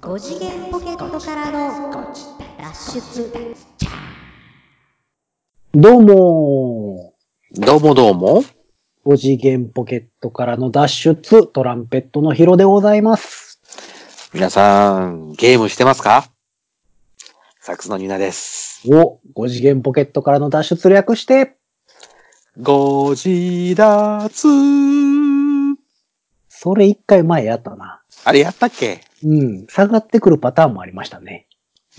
[0.00, 1.92] 5次元ポケットからの
[2.58, 3.54] 脱出
[5.74, 7.12] どうも
[7.52, 8.44] どうもどうも。
[9.04, 13.60] 5次元ポケットからの脱出、トランペットのヒロでございます。
[14.32, 16.30] 皆さん、ゲームしてますか
[17.60, 18.90] サックスのニナです。
[18.90, 21.56] お、5次元ポケットからの脱出略して、
[22.58, 23.28] ご自
[23.74, 25.15] 立。
[26.66, 28.02] それ一回前やったな。
[28.24, 29.00] あれやったっけ？
[29.22, 31.46] うん、下がってくるパターンもありましたね。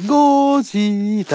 [0.05, 1.33] ご自立。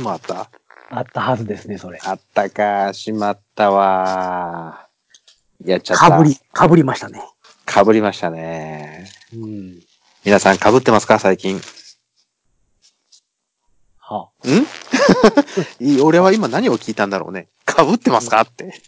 [0.00, 0.50] また。
[0.88, 1.98] あったはずですね、それ。
[2.04, 4.86] あったか、しまったわ。
[5.64, 6.10] やっちゃった。
[6.10, 7.20] かぶり、かぶりましたね。
[7.66, 9.10] かぶりましたね。
[9.34, 9.80] うん。
[10.24, 11.18] 皆さんかぶってますか？
[11.18, 11.56] 最近。
[11.56, 11.60] ん？
[13.98, 14.30] は
[15.80, 17.48] い俺は今何を聞いたんだろうね。
[17.64, 18.42] かぶってますか？
[18.42, 18.80] って。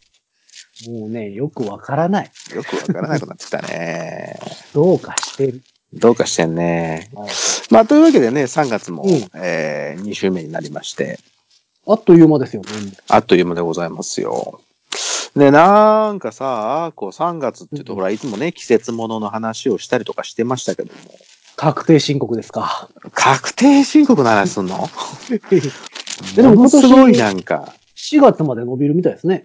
[0.88, 2.30] もうね、よくわからない。
[2.54, 4.38] よくわからなくなってきたね。
[4.74, 5.62] どうかしてる。
[5.94, 7.10] どうかしてんね。
[7.14, 7.30] はい
[7.70, 11.18] まあ、というわけでね、3月も、うんえー、2週目になりまして、
[11.86, 12.68] あっという間ですよね。
[13.08, 14.60] あっという間でございますよ。
[15.34, 21.00] で、なんかさ、こう3月って言うと、うんほら、いつもね、季節物の話をしたりとかしてましたけども、
[21.56, 22.88] 確定申告ですか。
[23.12, 24.88] 確定申告の話すんの？
[26.36, 27.74] でもすごいなんか。
[27.96, 29.44] 4月まで伸びるみたいですね。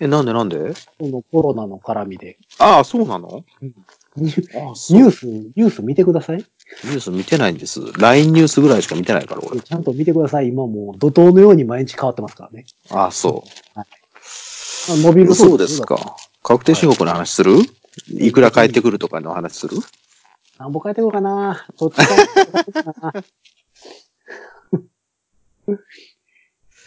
[0.00, 0.74] え、なんでなんで？
[0.98, 2.38] このコロナの絡みで。
[2.58, 3.44] ああ、そうなの？
[4.16, 4.98] ニュああ、そう。
[4.98, 6.44] ニュニュース、ニュース見てください。
[6.84, 7.80] ース見てないんです。
[7.98, 9.60] LINE ニュースぐらいしか見てないから、俺。
[9.60, 10.48] ちゃんと見てください。
[10.48, 12.64] 今もう怒涛のように毎日変わってますからね。
[12.90, 13.44] ああ、そ
[13.76, 13.84] あ
[14.88, 15.26] 伸びう。
[15.26, 15.82] るそうです。
[15.82, 16.16] か。
[16.42, 17.58] 確定申告の話する？
[18.08, 19.76] いくら返ってくるとかの話する？
[20.58, 21.66] なんぼ変えてこうかな？
[21.78, 23.24] どっちか変えてこうかな。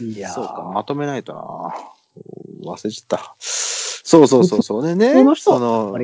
[0.01, 1.73] いやーそうか、まとめないとな。
[2.63, 3.35] 忘れちゃった。
[3.39, 4.85] そうそうそうそう。
[4.85, 5.97] でね、普通の人の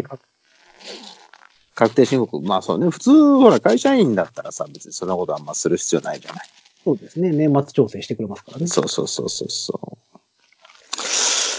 [1.76, 6.50] 確定申告、まあそうね、普通、ほら、会社員だったらさ、別にそんなことあんまする必要ないじゃない。
[6.84, 7.32] そうですね。
[7.32, 8.68] 年末調整してくれますからね。
[8.68, 9.98] そうそうそうそうそう。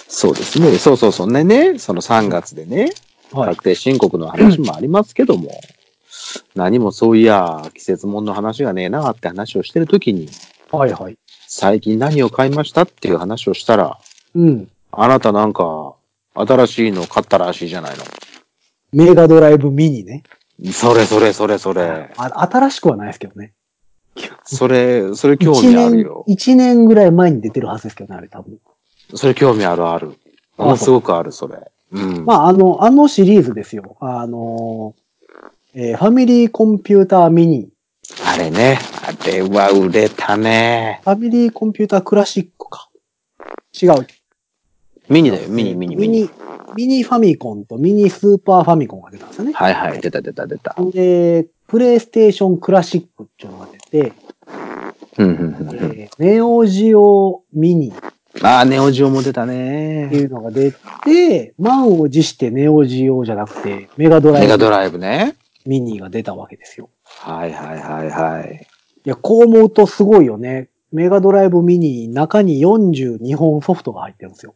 [0.09, 0.79] そうですね。
[0.79, 1.33] そうそうそう。
[1.33, 2.93] ねね、その3月でね、
[3.33, 3.49] はい。
[3.51, 5.61] 確定申告の話もありますけども、
[6.55, 10.29] 何もそういや、季節物の話がねえなって話をしてるときに、
[10.71, 11.17] はいはい。
[11.49, 13.99] 最近何を買いましたっていう話をしたら、
[14.35, 14.69] うん。
[14.93, 15.95] あなたなんか、
[16.35, 18.05] 新しいの買ったらしいじゃないの。
[18.93, 20.23] メガドライブミニね。
[20.73, 22.13] それそれそれそれ。
[22.17, 23.53] あ新しくはないですけどね。
[24.45, 26.25] それ、それ興味あるよ、。
[26.27, 28.59] 一年ぐらい前に出てるはずですけどね、あれ多分。
[29.15, 30.13] それ興味あるある。
[30.59, 31.59] あものすごくある、それ。
[31.93, 32.25] うん。
[32.25, 33.97] まあ、あの、あのシリーズですよ。
[34.01, 34.95] あの、
[35.75, 37.71] えーファミリーコンピューターミニ。
[38.27, 38.79] あれね。
[39.03, 41.01] あれは売れたね。
[41.05, 42.91] ファミリーコンピュータークラシックか。
[43.81, 44.07] 違う。
[45.09, 46.31] ミニだよ、ミニ、ミニ、ミニ。
[46.75, 49.53] ミニファミコンとミニスーパーファミコンが出たんですよね。
[49.53, 50.75] はいはい、出た出た出た。
[50.93, 54.13] で、プレイステーションクラシックっていうのが出て、
[55.19, 55.77] うん、うん、うんうん。
[55.77, 57.93] えーネオジオミニっ
[58.41, 60.09] ああ、ネオジオも出たていね。
[60.13, 60.73] うのが出
[61.05, 65.37] て、満を持してネオジオじゃなくて、メガドライブメガドライブね。
[65.67, 66.89] ミニが出たわけですよ。
[67.05, 68.67] はいはいはいはい。
[69.05, 70.69] いや、こう思うとすごいよね。
[70.93, 74.55] メガドライブミニ、中に42本ソフトが入ってるんですよ。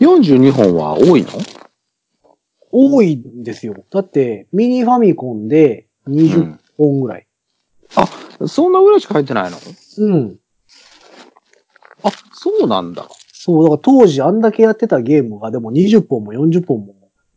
[0.00, 1.28] 42本は多いの？
[2.70, 3.84] 多いんですよ。
[3.90, 7.26] だって、ミニファミコンで20本ぐらい。
[8.46, 9.58] そんなぐらいしか入ってないの？
[9.98, 10.38] うん。
[12.02, 13.08] あ、そうなんだ。
[13.32, 16.94] そう、だから当時あんだけやってたゲームがでも20本も40本も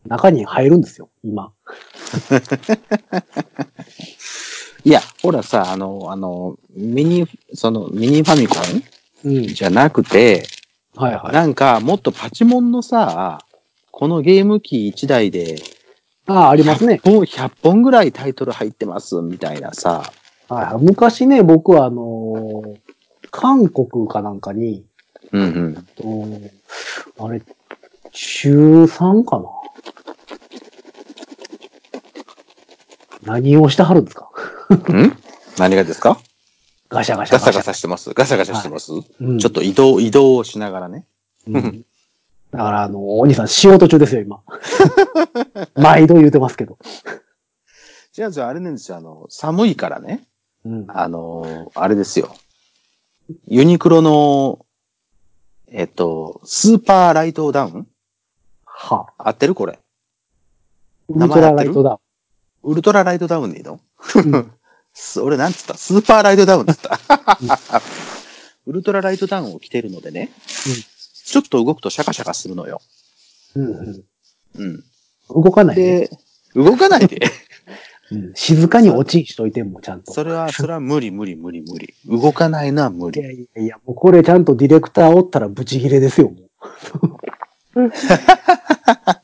[0.08, 1.52] 中に入るんですよ、今。
[4.86, 8.84] いや、ほらさ、あの、あの、ミニ、その、ミニファミコン
[9.34, 9.48] うん。
[9.48, 10.44] じゃなくて、
[10.96, 11.34] はいはい。
[11.34, 13.40] なんか、もっとパチモンのさ、
[13.92, 15.58] このゲーム機1台で、
[16.28, 17.02] ああ、ありますね。
[17.04, 20.12] もう100本ぐらいタイトル入ってます、みたいなさ。
[20.50, 20.84] はいはい。
[20.84, 22.78] 昔ね、僕はあのー
[23.32, 24.86] 韓国かなんかに、
[25.34, 25.88] うんうん。
[27.18, 27.42] とあれ、
[28.14, 29.44] 中3かな？
[33.24, 34.30] 何をしてはるんですか？
[34.94, 35.18] ん？
[35.58, 36.18] 何がですか？
[36.90, 38.14] ガシャガシャガサガサしてます？
[38.14, 41.06] ガサガサしてます、うんちょっと移動、移動をしながらね。
[41.48, 41.86] うん
[42.52, 44.42] だから、あの、お兄さん仕事中ですよ、今。
[45.76, 46.78] 毎度言うてますけど。
[48.18, 50.26] 違うんですよ、あれなんですよ、あの、寒いからね。
[50.64, 50.86] うん。
[50.88, 52.34] あの、あれですよ。
[53.48, 54.66] ユニクロの、
[55.68, 57.88] えっと、スーパーライトダウン？
[58.64, 59.08] は。
[59.18, 59.80] 合ってるこれ。
[61.10, 62.00] ウルトラライトだ。
[62.64, 64.20] ウルトラライトダウンでいいの、うんす
[65.22, 65.76] 俺なんつった？
[65.78, 66.74] スーパーライトダウンって
[67.42, 67.82] 言った。
[68.66, 70.32] ウルトラライトダウンを着てるのでね、
[71.26, 72.82] ちょっと動くとシャカシャカするのよ。
[73.56, 74.04] うんうん。
[74.58, 74.84] うん。
[75.44, 76.10] 動かないで。
[76.10, 76.18] で、
[76.56, 77.18] 動かないで。
[78.12, 80.14] うん静かに落ちしといてもちゃんと。
[80.14, 81.94] それは、それは無理無理無理無理。
[82.08, 83.20] 動かないのは無理。
[83.20, 86.46] いやいやいや、もうこれちゃんとディレクターおったらブチギレですよ、もう。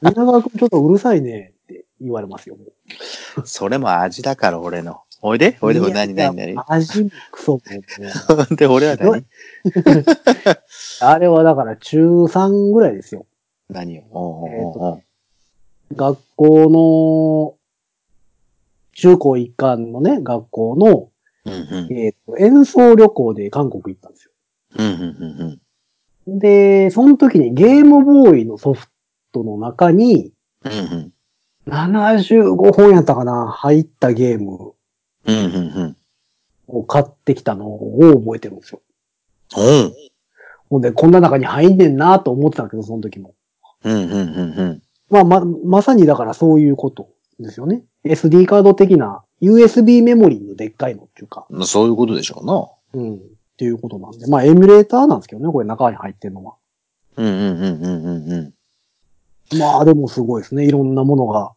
[0.02, 3.48] 皆川くんちょっとうるさいねって言われますよ、もう。
[3.48, 5.02] それも味だから、俺の。
[5.24, 5.58] おいで？
[5.62, 6.56] おいで、おいで、何、何、何？
[6.68, 7.62] 味もクソ。
[8.56, 9.24] で、俺は何？
[11.02, 13.28] あれはだから中3ぐらいですよ。
[13.70, 14.04] 何を？
[14.12, 15.04] おうおうおう
[15.96, 17.56] 学校の、
[18.94, 21.10] 中高一貫のね、学校の、
[21.46, 21.94] うんうん。
[21.94, 24.32] えっ、と、演奏旅行で韓国行ったんですよ。
[24.78, 25.62] うんうんうん
[26.28, 28.88] で、その時にゲームボーイのソフ
[29.32, 30.32] トの中に、
[30.64, 30.72] うん。
[30.72, 31.14] うんうん。
[31.68, 33.48] 75本やったかな？
[33.48, 34.74] 入ったゲーム
[35.26, 35.98] うんうんうん。
[36.68, 38.82] を買ってきたのを覚えてるんですよ。
[39.56, 39.94] おう
[40.70, 43.34] ほんで、こんな中に入んねんなと思ってたけど、その時も。
[43.84, 44.82] うんうんうんうん。
[45.10, 47.10] まあ、ま、まさにだからそういうこと
[47.40, 47.84] ですよね。
[48.06, 53.04] SD カード的な USB メモリーのでっかいのっていうか、まあそういうことでしょうな。
[53.04, 53.16] うん。
[53.16, 53.18] っ
[53.58, 54.28] ていうことなんで。
[54.28, 56.56] まあ、エミュレーターなんですけどね、これ中に入ってるのは。
[57.18, 58.54] うんうんうんうんうんう
[59.54, 59.60] ん。
[59.60, 60.66] まあ、でもすごいですね。
[60.66, 61.52] いろんなものが。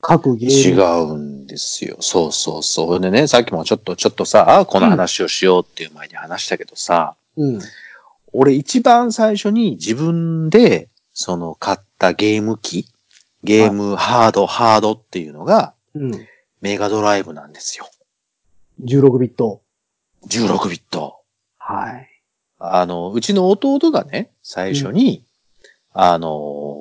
[0.00, 1.14] 各ゲ違ーム。
[1.14, 1.96] うんですよ。
[2.00, 3.00] そうそうそう。
[3.00, 7.60] でね、さっきもちょっと、ちょっとさ、あこの話をしようっていう前に話したけどさ、うん。
[8.32, 12.86] 俺一番最初に自分で、その買ったゲーム機、
[13.42, 16.26] ゲームハード、ハードっていうのが、うん。
[16.60, 17.88] メガドライブなんですよ。
[18.82, 19.60] 16ビット。
[20.28, 21.20] 16ビット。
[21.58, 22.08] はい。
[22.58, 25.22] あの、うちの弟がね、最初に、
[25.92, 26.74] あのー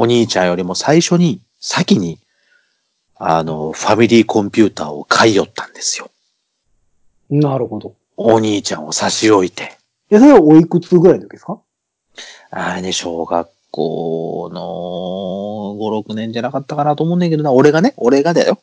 [0.00, 2.20] お兄ちゃんよりも最初に、先に、
[3.18, 6.10] あの、ファミリーコンピューターを買い寄ったんですよ。
[7.30, 7.94] なるほど。
[8.16, 9.76] お兄ちゃんを差し置いて。
[10.10, 11.58] え、それはおいくつぐらいの時ですか？
[12.50, 14.60] あれね、小学校の
[15.78, 17.52] 5、6年じゃなかったかなと思うんだけどな。
[17.52, 18.58] 俺がね、俺がだよ。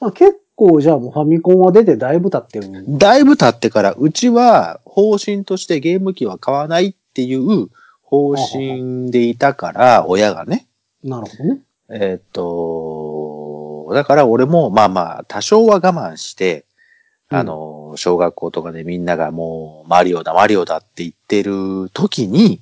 [0.00, 2.84] まあ、結構じゃあもうファミコンは出てだいぶ経ってる。
[2.98, 7.68] だいぶ経ってから、うちは方針としてゲーム機は買わないっていう
[8.02, 10.66] 方針でいたから、親がね。
[11.04, 11.60] なるほどね。
[11.88, 12.34] えー
[13.94, 16.64] だから俺もまあまあ多少は我慢して、
[17.28, 22.60] あの、小学校とかでみんながもうマリオだマリオだって言ってる時に、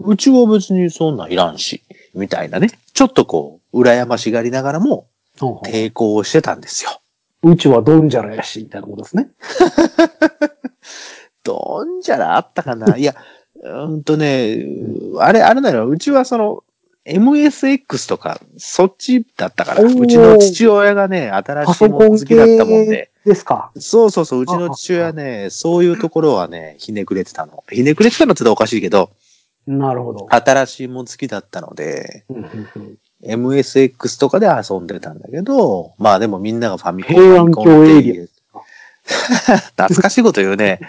[0.00, 1.82] うちは別にそんなんいらんし、
[2.14, 2.70] みたいなね。
[2.94, 5.06] ちょっとこう、羨ましがりながらも
[5.64, 7.00] 抵抗をしてたんですよ。
[7.42, 9.28] ううちはドンジャラやし、みたいなことですね。
[11.44, 13.14] どんじゃらあったかないや、
[13.62, 14.64] うーんとね、
[15.18, 15.88] あれ、あれなのよ。
[15.88, 16.64] うちはその、
[17.06, 19.82] MSX とか、そっちだったから。
[19.82, 23.30] うちの父親がね、新しいもの好きだったもんで系。
[23.30, 23.70] ですか？
[23.76, 27.62] そうそうそう、うちの父親ね、そういうところはね、ひねくれてたの。
[27.70, 29.10] ひねくれてたのって言ったらおかしいけど、
[29.66, 30.26] なるほど。
[30.30, 32.24] 新しいもん好きだったので、
[33.22, 37.14] MSX とかで遊んでたんだけど、まあでもみんながファミコン。
[37.14, 38.24] 平安京エイリア。
[39.76, 40.80] 懐かしいこと言うね。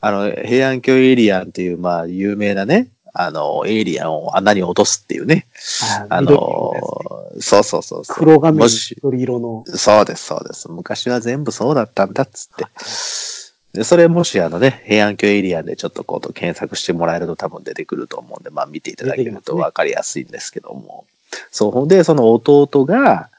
[0.00, 5.46] あの、平安京エイリアンっていう、まあ、有名なね、あの、エイリアンを穴に落とすっていうね。
[6.08, 6.74] あの、
[7.40, 8.16] そうそうそうそう。
[8.16, 9.64] 黒画面もし、緑色の。
[9.66, 10.70] そうです、そうです。
[10.70, 12.66] 昔は全部そうだったんだっつって。
[13.72, 21.04] で、それもしあのね、平安京エイリアンでちょっとこう検索してもらえると多分出てくると思うんで、まあ見ていただけるとわかりやすいんですけども。
[21.50, 23.30] そう、ほんで、その弟が、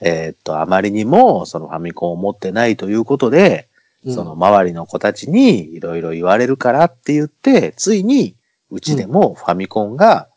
[0.00, 3.74] えーっと、あまりにもそのファミコンを持ってないということで、うん
[4.14, 8.34] その周りの子たちにいろいろ言われるからって言って、ついに
[8.74, 10.28] うちでもファミコンが、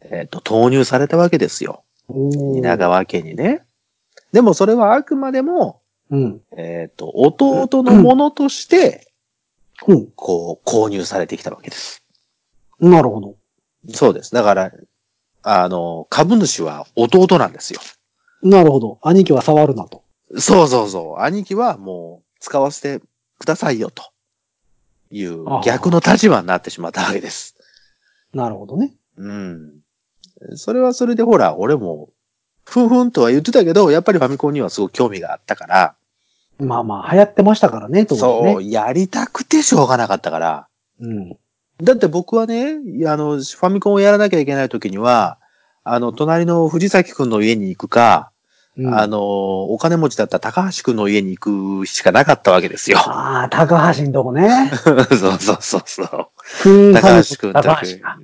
[0.00, 1.84] えーっと、投入されたわけですよ。
[2.08, 3.62] 稲川家にね。
[4.32, 6.40] でもそれはあくまでも、うん。
[6.56, 9.12] えっ、と、弟のものとして、
[9.86, 10.06] うん。
[10.16, 12.02] こう、購入されてきたわけです。
[12.80, 13.36] なるほど。
[13.90, 14.32] そうです。
[14.32, 14.72] だから、
[15.42, 17.80] あの、株主は弟なんですよ。
[18.42, 18.98] なるほど。
[19.02, 20.02] 兄貴は触るなと。
[20.38, 21.22] そうそうそう。
[21.22, 23.04] 兄貴はもう、使わせて
[23.38, 24.02] くださいよ、と
[25.10, 27.51] いう逆の立場になってしまったわけです。
[28.34, 28.92] なるほどね。
[29.16, 29.80] うん。
[30.54, 32.10] それはそれでほら、俺も、
[32.64, 35.94] ふんふんとは言ってたけど、やっぱりファミコンにはすごく興味があったから、
[36.58, 38.52] まあまあ、流行ってましたからね、当時ね。
[38.52, 40.68] そう、やりたくてしょうがなかったから、
[41.00, 41.36] うん。
[41.82, 42.74] だって僕はね、
[43.06, 45.38] あの、ファミコンをやらなきゃいけない時には、
[45.84, 48.31] あの、隣の藤崎くんの家に行くか、
[48.78, 52.98] うんあの、お金持ちだった高橋くんの家に行くしかなかったわけですよ。
[52.98, 54.70] ああ、高橋んとこね。
[54.82, 55.04] そう
[55.38, 56.92] そうそうそう。
[56.94, 58.18] 高橋くん高橋か。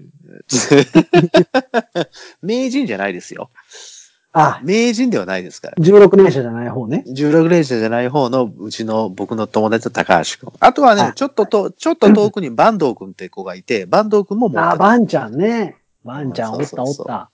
[2.41, 3.51] 名人じゃないですよ。
[4.33, 5.77] あ、名人ではないですから。
[5.79, 7.05] 16年生じゃない方ね。
[7.09, 10.53] 16連射じゃない方のうちの僕の友達の高橋くん。
[10.61, 14.77] あとはねあ、ちょっとと、ちょっと遠くに坂東くんって子がいて、坂東くんも持ってあ、た。
[14.77, 15.77] バンちゃんね。
[16.05, 17.31] バンちゃん、おったおっそうそうそうた。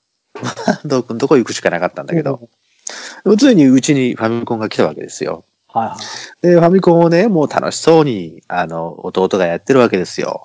[0.85, 2.49] どこどこ行くしかなかったんだけど、
[3.37, 5.45] ついにうちにファミコンが来たわけですよ。
[5.69, 5.97] はいは
[6.43, 6.47] い。
[6.47, 10.45] で、ファミコンをね、もう楽しそうに、あの、弟がやってるわけですよ。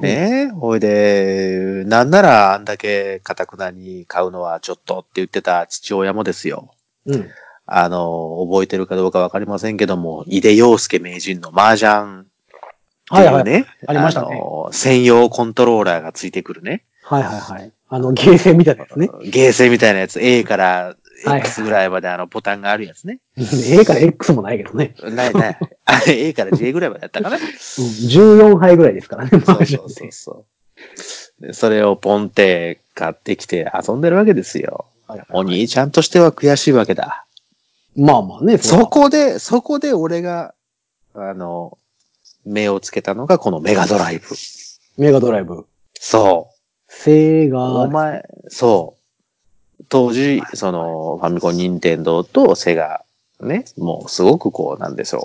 [0.00, 6.70] ねえ、ほいで、なんならあんだけカタクナに買うのはちょっとって言ってた父親もですよ。
[7.06, 7.28] うん。
[7.66, 13.34] あの、覚えてるかどうかわかりませんけども、井出洋介名人の麻雀ってはいはい。
[13.38, 16.84] いうね、ありましたねの専用コントローラーがついてくるね。
[17.02, 17.72] はいはいはい。
[17.88, 19.08] あの、ゲーセンみたいなやつね。
[19.24, 23.20] ゲーセンみたいなやつ、A からはい X ぐらいまであのボタンがあるやつね。
[23.36, 24.94] A から X もないけどね。
[25.02, 25.58] ないない。
[25.84, 27.36] あ れ A から J ぐらいまでやったかな。
[27.36, 30.12] うん、14杯ぐらいですからね、そうそうそう。
[30.12, 30.46] そ
[31.40, 31.46] う。
[31.46, 34.86] でそれをポンって買ってきて遊んでるわけですよ。
[35.06, 37.24] はいはいお兄ちゃんとしては悔しいわけだ。
[37.96, 40.54] まあまあね、そこで、そこで俺が、
[41.14, 41.78] あの、
[42.44, 44.26] 目をつけたのがこのメガドライブ。
[44.96, 45.66] メガドライブ。
[45.94, 46.50] そ
[46.86, 47.56] セう。
[47.56, 48.97] おガ、前、そう。
[49.88, 53.02] 当時、その、ファミコン、ニンテンドーとセガ、
[53.40, 55.22] ね、もうすごくこう、なんでしょう。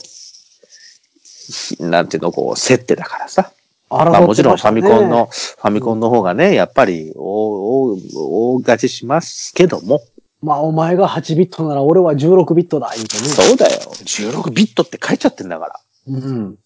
[1.52, 3.52] ひなんていうの、こう、競ってだからさ。
[3.90, 10.02] あまあもちろんファミコンの、ファミコンの方がね、やっぱり大、大、大勝ちしますけども。
[10.42, 13.24] まあお前が8ビットなら俺は16ビットだ、言うてね。
[13.24, 13.72] そうだよ。
[13.72, 16.58] 16ビットって書いちゃってんだかうん。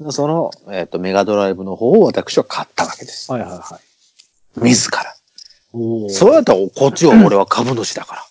[0.00, 0.12] ら。
[0.12, 3.30] その、えっ、と、メガドライブの方を私は買ったわけです。
[3.30, 3.80] はいはいは
[4.58, 4.60] い。
[4.60, 5.14] 自ら。
[6.10, 8.28] そうやったら、こっちは 俺は株主だか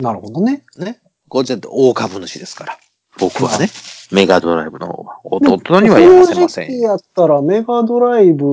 [0.00, 0.64] なるほどね。
[0.76, 0.86] ら。
[0.86, 1.00] ね。
[1.28, 2.78] こっちだって大株主ですから。
[3.18, 3.68] 僕はね。
[4.10, 5.20] メガドライブの方は。
[5.24, 6.88] 弟にはやらせません正直よ。
[6.90, 8.46] やったらメガドライブ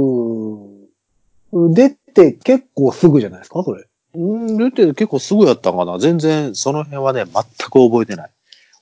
[1.74, 3.86] 出て結構すぐじゃないですか、それ。
[4.16, 6.00] うん、だって結構すぐやったんかな。
[6.00, 8.30] 全然、その辺はね、全く覚えてない。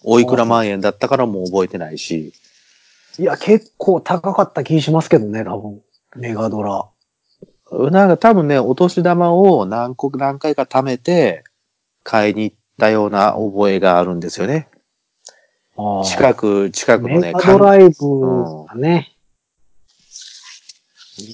[0.03, 2.34] おいくら万円だったからもう覚えてないし。
[3.17, 5.82] いや、結構高かった気しますけどね、多分。
[6.15, 6.86] メガドラ。
[7.72, 11.44] なんか多分ね、お年玉を何個、何回か貯めて、
[12.04, 14.70] 買いに行ったような覚えがあるんですよね。
[16.06, 19.12] 近く、近くのね、メガドライブがね。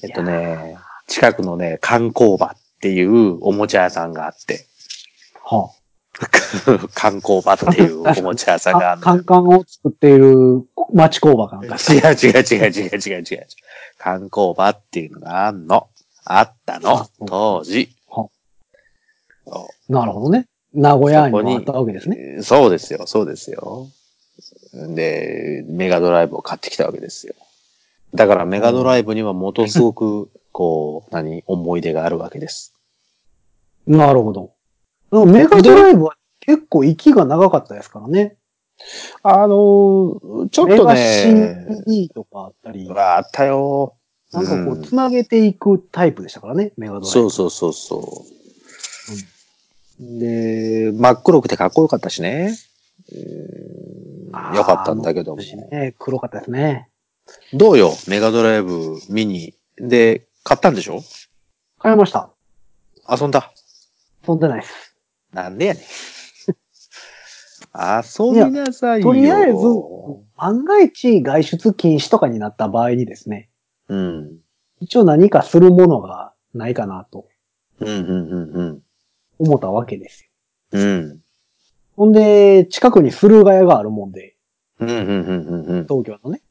[0.04, 4.66] えっとね、近くのね、観光場っていうおもちゃ屋さんがあって、
[5.44, 5.72] は
[6.94, 11.76] 観光場っていうおもちゃ屋さんがああ、るカンカンを作っている町工場かなんか。
[11.92, 13.48] 違う違う違う違う違う違う。
[13.98, 15.90] 観光場っていうのがあんの。
[16.40, 17.10] あったのあ。
[17.28, 17.90] 当時。
[19.90, 20.48] なるほどね。
[20.74, 22.38] 名古屋にもあったわけですね。
[22.40, 23.90] うそうですよ、そうですよ。
[24.74, 27.36] で、メガドライブを買ってきたわけですよ。
[28.14, 32.74] だからメガドライブにはものすごく、 こう、何、思い出があるわけです。
[33.86, 34.52] なるほど。
[35.26, 38.38] メガドライブは結構息が長かったですからね。
[39.22, 43.96] あのーちょっとメねガ、CD とかあったり、あったよ。
[44.34, 47.12] なんかこう、んつなげていくタイプでしたからね、メガドライブ。
[47.12, 48.26] そうそうそうそ
[50.00, 50.20] う。
[50.20, 52.58] で、真っ黒くてかっこよかったしね。
[53.14, 55.42] うんよかったんだけども。
[55.42, 56.88] ね、黒かったですね。
[57.54, 59.54] どうよメガドライブミニ。
[59.78, 61.02] で、買ったんでしょ？
[61.80, 62.30] 買いました。
[63.10, 63.52] 遊んだ？
[64.24, 64.96] 飛んでないです。
[65.34, 65.84] なんでやねん。
[67.74, 69.08] 遊びなさいよ。
[69.08, 69.58] とりあえず、
[70.38, 73.50] 万が一外出禁止とかになった場合にですね、
[73.92, 74.38] うん。
[74.80, 77.28] 一応何かするものがないかなと
[77.82, 78.82] うん、うん、うん、うん。
[79.40, 80.80] 思ったわけですよ。
[80.80, 81.20] うん。
[81.98, 84.36] ほんで、近くに駿河屋があるもんで、
[84.80, 85.84] うん、うん、うん、うん、うん。
[85.84, 86.42] 東京のね、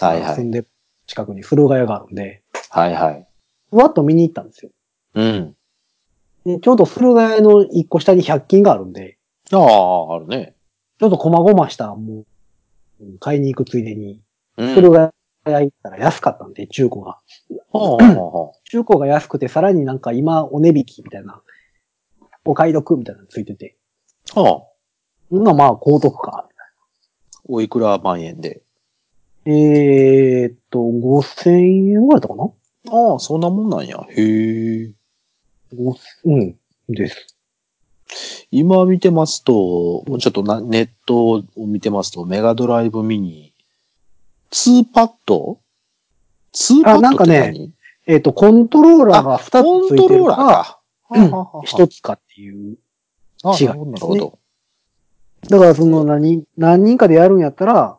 [0.00, 0.34] はいはい。
[0.34, 0.66] 住んで、
[1.06, 3.26] 近くに駿河屋があるんで、はいはい。
[3.70, 4.70] ふわっと見に行ったんですよ。
[5.14, 5.56] うん。
[6.44, 9.18] でちょうど駿河屋の一個下に100均があるんで、
[9.52, 10.54] ああ、あるね。
[10.98, 12.24] ちょっと細々した、も
[13.00, 14.20] う、うん買いに行くついでに、
[14.58, 14.74] うん。
[14.74, 15.10] 駿河
[15.46, 17.06] 屋行ったら安かったんで、中古が。
[17.10, 17.18] は
[17.72, 18.14] あはあ
[18.46, 21.40] は 中古が安くて、さらになんか今、お値引きみたいな、
[22.44, 23.76] お買い得みたいなのついてて、
[24.34, 24.42] あ。
[24.42, 24.62] は
[25.30, 25.34] あ。
[25.34, 26.48] まあまあ、高得か。
[27.48, 28.62] おいくら万円で？
[29.46, 32.50] えーっと、5000円ぐらいだったかな？
[33.12, 34.04] ああ、そんなもんなんや。
[34.10, 34.90] へえ。
[35.74, 36.56] ごうん、
[36.88, 37.36] です。
[38.50, 43.49] 今見てますと、もうちょっとなネットを見てますと、メガドライブミニ、
[44.52, 45.60] 2パッド
[46.54, 47.70] ?2 パッドあなんかね
[48.06, 50.82] えーっと、コントローラーが2コンつついてるトローラーか、か。
[51.10, 52.76] うんはあはあはあ1つかっていう。
[53.44, 54.38] あ違うなるほど、なるほど。
[55.48, 57.96] だからその何、何人かでやるんやったら、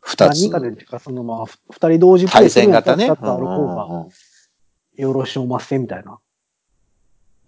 [0.00, 0.28] 二つ。
[0.28, 3.28] 何人かでっていうか、そのまあ、ふ二人同時プレイ対するんやったら戦型ね。
[3.28, 4.06] 二つある方が
[4.96, 6.18] よろしおまっせみたいな。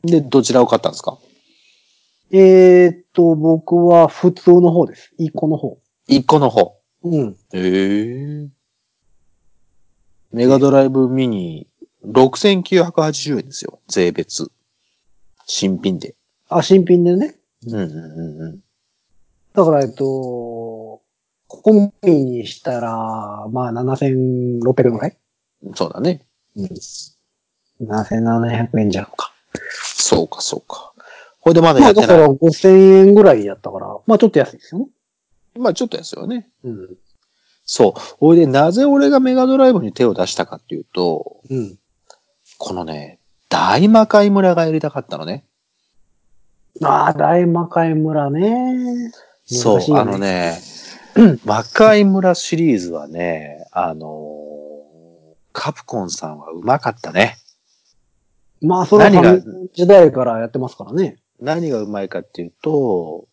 [0.03, 1.19] で、どちらを買ったんですか？
[2.31, 5.13] えーっと、僕は普通の方です。
[5.19, 5.79] 一個の方。
[6.07, 6.77] 一個の方。
[7.03, 7.37] うん。
[7.53, 8.49] へえ。
[10.33, 11.67] メガドライブミニ、
[12.05, 13.81] 6980円ですよ。
[13.89, 14.51] 税別。
[15.47, 16.15] 新品で。
[16.49, 17.37] あ、新品でね。
[17.67, 18.61] うんうんうんうん。
[19.55, 21.01] だから、えっと、
[21.49, 25.17] 込みにしたら、まあ、7600円ぐらい？
[25.75, 26.27] そうだね。
[26.57, 26.69] うん。
[27.81, 29.33] 7700円じゃんか。
[29.73, 30.93] そうか、そうか。
[31.41, 32.09] これでまだまあ、やってない。
[32.09, 34.89] だから5000円ぐらいやったから、まあ、ちょっと安いですよね。
[35.59, 36.49] まあちょっとですよね。
[36.65, 36.97] うん。
[37.65, 38.01] そう。
[38.19, 41.79] ほいで、なぜ俺がメガドライブに手を出したかっていうと、うん。
[42.59, 45.45] このね、大魔界村がやりたかったのね。
[46.83, 49.13] ああ、大魔界村ね。
[49.47, 50.59] そう、あのね、
[51.45, 54.47] 魔界村シリーズはね、あのー
[55.57, 57.39] カプコンさんはうまかったね。
[58.61, 59.41] まあ、それは
[59.73, 61.17] 時代からやってますからね。
[61.41, 63.27] 何がうまいかっていうと、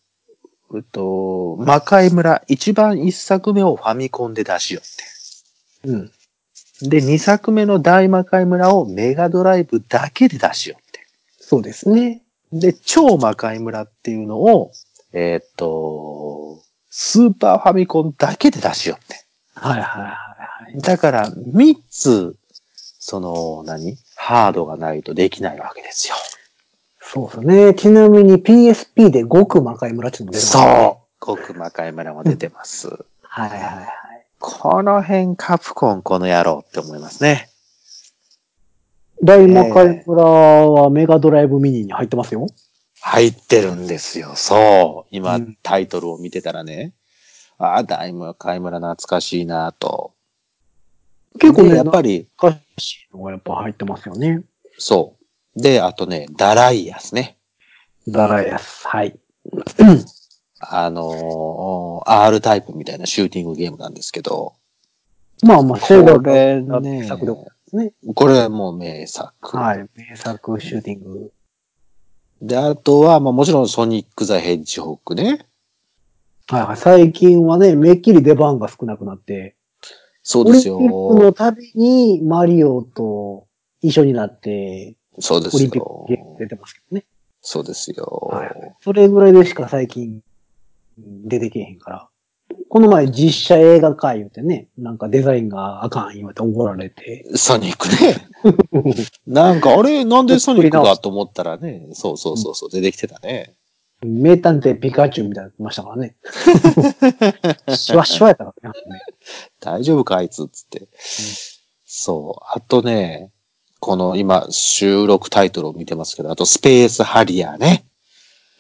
[0.76, 4.84] えっと、魔界村、一番一作目をファミコンで出しよっ
[5.86, 6.10] うん。
[6.10, 6.14] て。
[6.90, 11.00] で、二作目の大魔界村をメガドライブだけで出しよって。
[11.40, 12.22] そうですね。
[12.52, 14.72] で、超魔界村っていうのを、
[15.12, 19.24] えーっと、スーパーファミコンだけで出しよって。
[19.56, 20.82] はいはいはいはい。
[20.82, 22.36] だから、三つ、
[23.00, 23.98] その、何？
[24.16, 26.16] ハードがないとできないわけですよ。
[27.14, 27.74] そうですね。
[27.76, 30.64] ちなみに PSP で極魔界村っていうのも出てますね。
[30.64, 31.38] そう。
[31.38, 32.88] 極魔界村も出てます。
[33.22, 33.88] はいはいはい。
[34.40, 37.50] この辺カプコンこの野郎って思いますね。
[39.24, 42.48] 大魔界村はメガドライブミニに入ってますよ。
[43.00, 44.32] 入ってるんですよ。
[44.34, 45.08] そう。
[45.16, 46.94] 今、うんタイトルを見てたらね。
[47.60, 50.16] ああ、大魔界村懐かしいなと。
[51.40, 54.42] 結構ね、でやっぱり、懐かしいのがやっぱ入ってますよね。
[54.80, 55.23] そう。
[55.56, 57.38] で、あとね、ダライアスね。
[58.08, 58.88] ダライアス。
[58.88, 59.18] はい。
[60.60, 64.54] あのー R タイプみたいなシューティングゲームなんですけど、
[65.44, 67.34] まあまあ、これがね名作で
[67.68, 67.94] すね。
[68.14, 69.58] これはもう名作。
[69.58, 69.86] はい。
[69.96, 71.32] 名作シューティング。
[72.42, 75.46] で、あとは、まあもちろんソニック・ザ・ヘッジホックね。
[76.48, 76.78] はいはい。
[76.78, 79.56] 最近はね、めっきり出番が少なくなって、
[80.24, 80.94] そうですよオリンピ。
[80.94, 83.48] ックのたびにマリオと
[83.82, 86.40] 一緒になって、そうですオリンピック。
[86.40, 87.06] 出てますけどね。
[87.42, 88.30] そうですよ。
[88.32, 88.50] はい
[88.82, 90.22] それぐらいでしか最近
[90.98, 92.10] 出てけえへんから。
[92.70, 97.26] この前実写映画会言うてね、なんかデザインがあかん言われて怒られて。
[97.36, 98.28] ソニックね。
[99.26, 103.56] なんか、あれ、なんでソニックだと思ったらね、そうそうそうそう、出てきてたね。
[104.06, 106.16] 名探偵ピカチュウみたいになってましたからね。
[107.76, 108.76] シュワシュワやったからね。
[109.60, 110.88] 大丈夫かあいつっつって。
[111.86, 112.44] そう。
[112.54, 113.32] あとね、
[113.86, 117.84] この今収録タイトルを見てますけど、あとスペースハリアーね。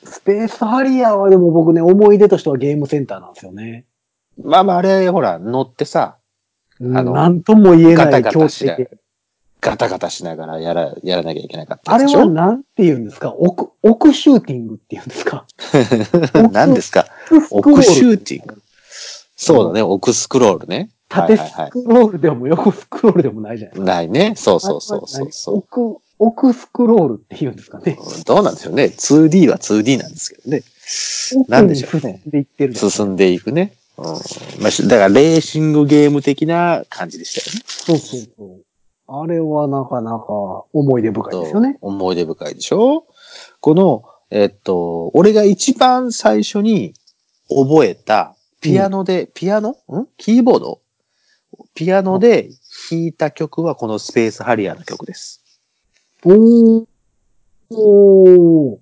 [0.03, 3.85] スペースハリアーはでも僕ね、思い出としてはゲームセンターなんですよね。
[4.43, 6.17] まあまああれ、ほら、乗ってさ、
[6.81, 8.89] うんあのなんとも言えガタない強ガタしな敵。
[9.61, 13.31] ガタガタしながらやら、やらなきゃいけなかったあれはなんて言うんですか？
[13.33, 15.45] 奥、奥シューティングって言うんですか？
[16.51, 17.05] 何ですか
[17.49, 18.61] 奥シューティング。
[19.37, 20.89] そうだね、奥スクロールね。
[21.13, 21.71] はい縦ス。
[21.71, 23.93] クロールでも横スクロールでもないじゃないですか。
[23.93, 24.33] ないね。
[24.35, 25.57] そうそうそうそうそう。
[25.57, 27.97] 奥、奥スクロールって言うんですかね。
[28.25, 28.85] どうなんでしょうね。
[28.85, 30.63] 2D は 2D なんですけどね。
[31.47, 33.73] なんでしょう進んでいってる進んでいくね。
[33.97, 34.05] うん。
[34.59, 37.63] まあ、しだから、レーシングゲーム的な感じでしたよね。
[37.65, 38.65] そうそうそう。
[39.05, 41.77] あれはなかなか思い出深いですよね。
[41.81, 43.05] 思い出深いでしょ？
[43.59, 46.93] この、えっと、俺が一番最初に
[47.49, 49.71] 覚えた、ピアノで、ピアノ？
[49.71, 50.07] ん？
[50.17, 50.79] キーボード？
[51.73, 52.49] ピアノで
[52.89, 55.43] 弾いた曲はこのスペースハリアーの曲です。
[56.23, 56.85] おー。
[57.71, 58.79] おー。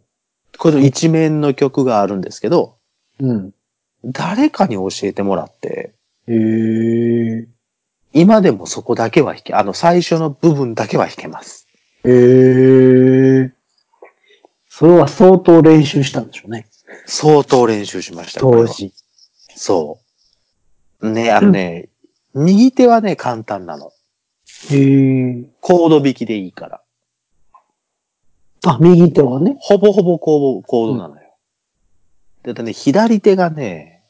[0.58, 2.78] この一面の曲があるんですけど、
[3.20, 3.54] うん。
[4.06, 5.94] 誰かに教えてもらって、
[6.28, 7.48] へえ。
[8.14, 11.68] 今でもそこだけは弾け、あの最初の部分だけは弾けます。
[12.04, 13.52] へえ。
[14.70, 16.68] それは相当練習したんでしょうね。
[17.06, 18.42] 相当練習しました。
[18.42, 18.94] 当時。
[19.56, 20.00] そ
[21.02, 21.10] う。
[21.10, 21.90] ね、あのね、
[22.34, 23.91] 右手はね、簡単なの。
[24.70, 25.46] へえ。
[25.60, 26.82] コード弾きでいいから。
[28.65, 29.58] あ、右手はね。
[29.60, 31.22] ほぼほぼコード、コードなのよ。
[32.44, 34.04] で、でね、左手がね、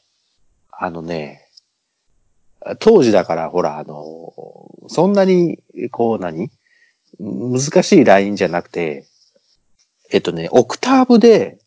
[0.70, 1.48] あのね、
[2.78, 4.32] 当時だから、ほら、あの、
[4.88, 5.58] そんなに、
[5.90, 6.50] こう何、
[7.18, 9.06] 難しいラインじゃなくて、
[10.10, 11.58] えっとね、オクターブで、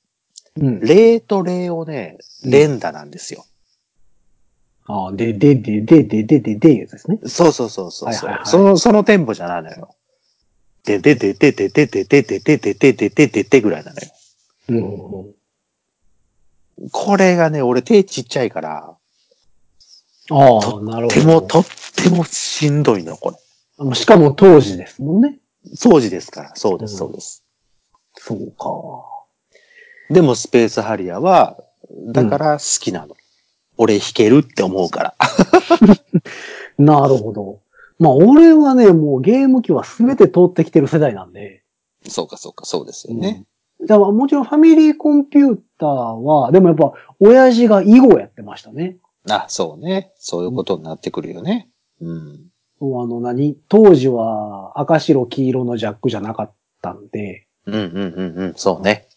[0.57, 0.79] うん。
[0.79, 3.45] レとレをね、連打なんですよ。
[4.87, 7.19] あで、で、で、で、で、で、で、で、やつですね。
[7.25, 8.13] そうそうそうそう。
[8.45, 9.95] その、そのテンポじゃないのよ。
[10.85, 14.07] で、で、で、で、で、で、で、で、で、で、で、で、で、で、で、で、ぐらいなのよ。
[16.77, 16.91] うん。
[16.91, 18.95] これがね、俺手ちっちゃいから、
[20.31, 21.09] ああ、なるほど。
[21.09, 21.65] とっても、とっ
[22.03, 23.35] てもしんどいの、こ
[23.79, 23.95] れ。
[23.95, 25.39] しかも当時ですもんね。
[25.81, 26.51] 当時ですから。
[26.55, 27.43] そうです、うんそうです。
[28.17, 30.13] そうか。
[30.13, 31.57] でもスペースハリアーは、
[32.07, 33.15] だから好きなの。
[33.77, 35.15] 俺弾けるって思うから。
[36.77, 37.59] なるほど。
[37.99, 41.63] まあ、俺はね、もうゲーム機は全て通ってきてる世代なんで。
[42.07, 43.45] そうかそうか、そうですよね。
[43.79, 43.87] うん。
[43.87, 48.97] だからもちろんファミリーコンピューターは、でもやっぱ、親父が囲碁やってましたね。
[49.29, 50.11] あ、そうね。
[50.17, 51.69] そういうことになってくるよね。
[52.01, 52.49] うん。
[52.79, 53.57] そうあの何？
[53.69, 58.53] 当時は赤白黄色のジャックじゃなかったんで、うんうんうんうん。
[58.55, 59.07] そうね。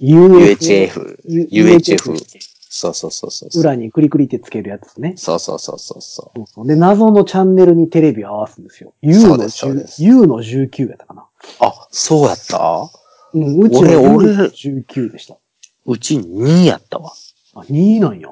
[0.00, 1.18] UHF。
[1.26, 2.12] UHF。
[2.12, 2.51] UHF。
[2.74, 3.60] そうそうそうそう。
[3.60, 5.12] 裏にクリクリってつけるやつね。
[5.18, 8.94] そうそうそうそうそそうそうで、謎のチャンネルにテレビ合わすんですよ。
[9.02, 11.22] U のそうですそうで10す U の19やったかな。
[11.22, 11.26] う。
[11.60, 12.90] あ、そうやった？
[13.34, 15.36] うん、うち俺の U 俺の19でした。
[15.84, 17.12] うち2やったわ。
[17.54, 18.30] あ、2なんや。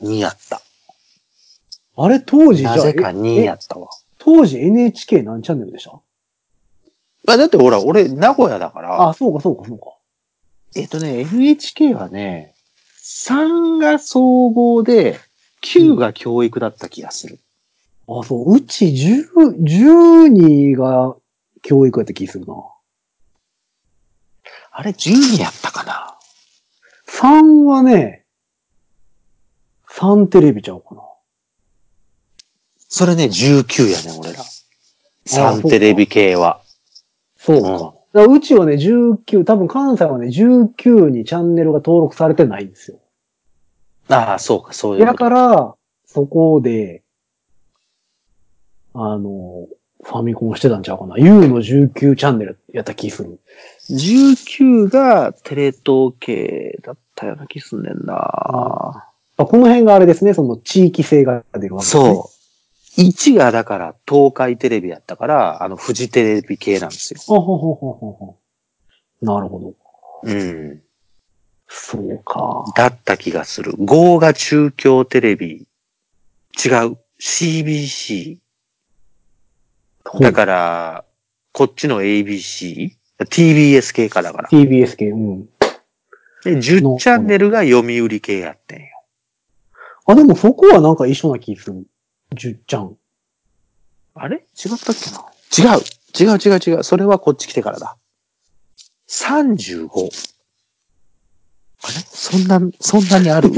[0.00, 0.62] 2やった。
[1.94, 3.88] あれ当時じゃあ、なぜかえ2えやったわ。
[4.18, 6.00] 当時 NHK 何チャンネルでした？
[7.34, 9.84] あだってほら、俺、名古屋だから、あ、そうかそうかそうか。
[10.74, 12.51] えっとね、NHK はね、
[13.02, 15.18] 3が総合で、
[15.62, 17.40] 9が教育だった気がする。
[18.08, 18.54] あ、そう。
[18.54, 21.16] うち10、12が
[21.62, 22.54] 教育やった気するな。
[24.70, 26.16] あれ、12やったかな
[27.08, 28.24] ？3はね、
[29.90, 31.02] 3テレビちゃうかな。
[32.88, 34.44] それね、19やね、俺ら。
[35.24, 36.62] そうか3テレビ系は。
[37.36, 37.70] そうか。
[37.70, 42.98] だからうちはね、19、多分関西はね、19にチャンネルが登録されてないんですよ。
[44.08, 45.14] ああ、そうか、そういうだ。
[45.14, 45.74] から、
[46.06, 47.02] そこで、
[48.94, 49.66] あの、
[50.02, 51.16] ファミコンしてたんちゃうかな。
[51.16, 53.38] U の19チャンネルやった気する。
[53.90, 58.14] 19がテレ東系だったような気すんねんな。
[59.36, 62.04] あこの辺があれですね、その地域性が出るわけですね。
[62.04, 62.31] そう。
[62.98, 67.20] 1がだから東海テレビやったから、あの、フジテレビ系なんですよ。
[67.20, 68.36] ほほほほほほ。
[69.22, 69.74] なるほど。
[70.24, 70.82] うん。
[71.68, 72.64] そうか。
[72.76, 73.72] だった気がする。
[73.72, 75.66] 5が中京テレビ。
[76.64, 76.98] 違う。
[77.18, 78.38] CBC。
[80.20, 81.04] だから、
[81.52, 82.90] こっちの ABC。
[83.20, 84.48] TBS 系かだから。
[84.50, 85.44] TBS 系、うん。
[86.44, 88.86] で、10チャンネルが読売系やってんよ。
[90.06, 91.86] あ、でもそこはなんか一緒な気する。
[92.32, 92.96] 10ちゃん。
[94.14, 94.36] あれ？
[94.36, 95.72] 違ったっけな？
[95.74, 95.80] 違う。
[96.18, 96.82] 違う違う違う。
[96.84, 97.96] それはこっち来てからだ。
[99.08, 99.88] 35。
[101.84, 101.94] あれ？
[102.06, 103.50] そんな、そんなにある？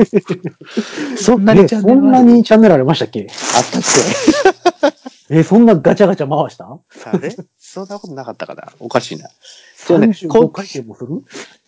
[1.17, 2.01] そんなにチャンネルある？
[2.09, 3.27] んなにチャンネルありましたっけ？
[3.57, 3.83] あったっ
[5.31, 6.67] え、そんなガチャガチャ回した？
[6.93, 8.73] けあれそんなことなかったかな？
[8.79, 9.29] おかしいな。
[9.77, 11.09] そうね ?35 こ回転もする？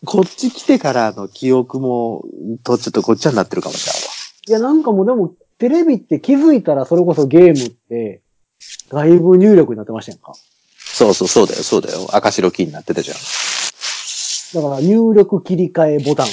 [0.04, 2.22] こっち来てからの記憶も、
[2.64, 4.60] とちょっとごっちゃになってるかもしれんわ。
[4.60, 8.22] いや、なんかもうでも、テレビって気づいたらそれこそゲームって、
[8.90, 10.34] 外部入力になってましたやんか。
[10.78, 12.08] そうそう、そうだよ、そうだよ。
[12.12, 13.16] 赤白キーになってたじゃん。
[14.54, 16.30] だから入力切り替えボタンを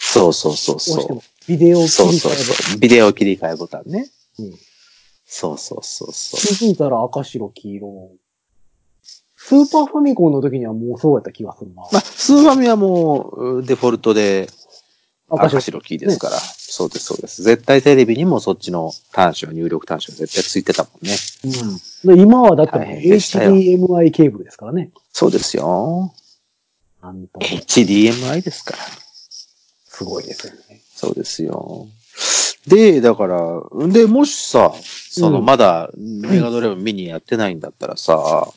[0.00, 2.36] そうそうそうそう。、ビデオ切り替そうえボタン。
[2.36, 2.78] そうそう。
[2.78, 4.10] ビデオ切り替えボタンね。
[4.38, 4.54] うん
[5.32, 6.40] そうそうそうそう。
[6.40, 8.10] 気づいたら赤白黄色。
[9.36, 11.82] スーパーファミコンの時にはもうそうやった気がするな。
[11.92, 14.50] まあ、スーファミはもう、デフォルトで
[15.28, 16.36] 赤白キーですから。
[16.72, 17.42] そうです、そうです。
[17.42, 21.16] 絶対テレビにもそっちの端子は入力端子は絶対ついてたもんね。
[22.04, 22.16] うん。
[22.16, 24.90] で今はだって HDMI ケーブルですからね。
[25.12, 26.14] そうですよ。
[27.02, 28.78] HDMI ですから。
[29.86, 30.80] すごいですよね。
[30.94, 31.88] そうですよ。
[32.66, 34.72] で、だから、で、もしさ、
[35.10, 38.52] その、うんまだ、メガドライブミニやってないんだったらさ、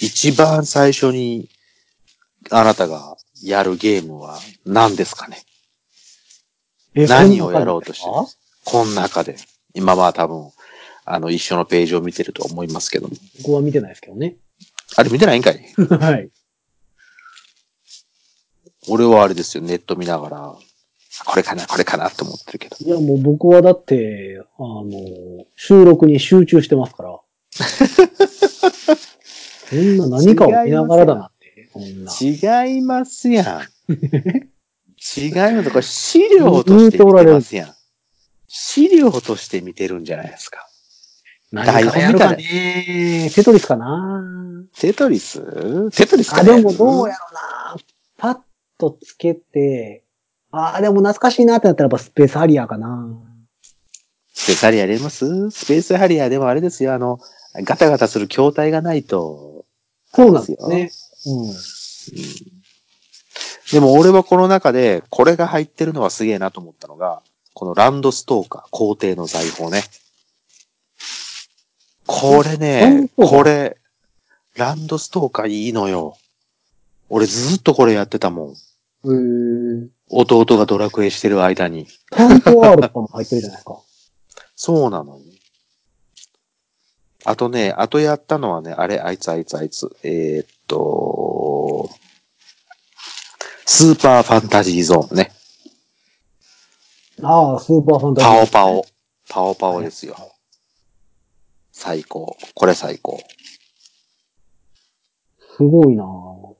[0.00, 1.48] 一番最初に、
[2.50, 5.38] あなたがやるゲームは何ですかね？
[5.38, 5.51] え
[6.94, 8.12] 何をやろうとしてる
[8.64, 9.52] こんな感じこの中で。
[9.74, 10.50] 今は多分、
[11.04, 13.14] あの、一緒のページを見てると思いますけども。
[13.14, 14.36] ですか僕は見てないですけどね。
[14.96, 15.64] あれ見てないんかい？
[15.98, 16.30] はい。
[18.88, 20.54] 俺はあれですよ、ネット見ながら、
[21.24, 22.76] これかな、これかなって思ってるけど。
[22.80, 27.20] いや、もう僕はだって、あの、収録に集中してますから。
[29.70, 31.68] そんな何かを見ながらだなって。
[32.20, 33.92] 違いますやん。
[35.16, 35.70] 違います。
[35.70, 37.74] これ資料として見てますやん。
[38.46, 40.68] 資料として見てるんじゃないですか。
[41.50, 43.30] 何かやるかね。
[43.34, 44.22] テトリスかな
[44.78, 45.90] テトリス？
[45.90, 46.30] テトリス？
[46.30, 47.76] かあ、ねでもどうやろな。
[48.16, 48.38] パッ
[48.78, 50.02] とつけて、
[50.50, 53.18] ああ、でも懐かしいなってなったらやっぱスペースハリアーかな。
[54.32, 55.50] スペースハリアーやります？
[55.50, 57.18] スペースハリアーでもあれですよ、あの、
[57.64, 59.66] ガタガタする筐体がないと。
[60.14, 60.90] そうなんですね。
[63.72, 67.22] でも俺はこの中で、これが入ってるのはすげえなと思ったのが、
[67.54, 69.82] このランドストーカー、皇帝の財宝ね。
[72.06, 73.78] これね、これ、
[74.56, 76.16] ランドストーカーいいのよ。
[77.08, 78.54] 俺ずっとこれやってたも
[79.04, 79.88] ん。
[80.10, 81.86] 弟がドラクエしてる間に。
[82.10, 83.80] カント R とかも入ってるじゃないですか。
[84.54, 85.22] そうなのよ。
[87.24, 89.96] あとね、あとやったのはね、あれ、あいつあいつあいつ。
[90.02, 91.41] えーっと、
[93.64, 95.32] スーパーファンタジーゾーンね。
[97.22, 98.30] ああ、スーパーファンタジー。
[98.30, 98.86] パオパオ。
[99.28, 100.16] パオパオですよ。
[101.70, 102.36] 最高。
[102.54, 103.20] これ最高。
[105.56, 106.56] すごいなぁも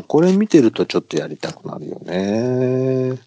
[0.00, 3.18] うこれ見てるとちょっとやりたくなるよね。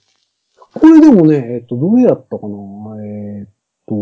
[0.73, 2.53] これでもね、えっと、どうやったかな
[3.03, 3.49] えーっ
[3.87, 3.95] と、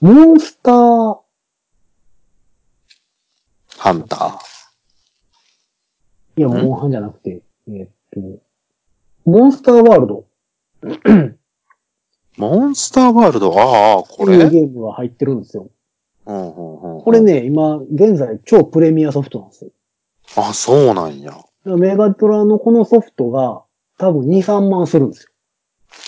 [0.00, 1.18] モンスター、
[3.76, 4.57] ハンター。
[6.38, 8.20] いや、んモンハンじゃなくて、えーっと、
[9.24, 10.24] モンスターワールド
[12.36, 13.52] モンスターワールド？
[13.58, 14.38] ああ、これ？
[14.38, 15.68] というゲームが入ってるんですよ。
[16.26, 17.20] うんうんうんうんこれ。
[17.20, 19.70] ね、今、現在超プレミアソフトなんですよ。
[20.36, 21.32] あ、そうなんや。
[21.32, 23.62] だからメガドラのこのソフトが
[23.98, 25.30] 多分2、3万するんですよ。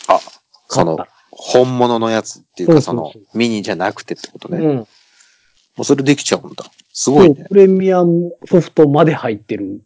[0.08, 0.20] あ、
[0.68, 0.98] その
[1.32, 4.58] 本物のやつっていうか、そうそそうそうの、ミニじゃなくてってことね。
[4.58, 4.86] もうん。
[5.78, 6.64] うそれできちゃうんだ。
[6.92, 7.46] すそごいうね。
[7.48, 9.80] プレミアムソフトまで入ってる。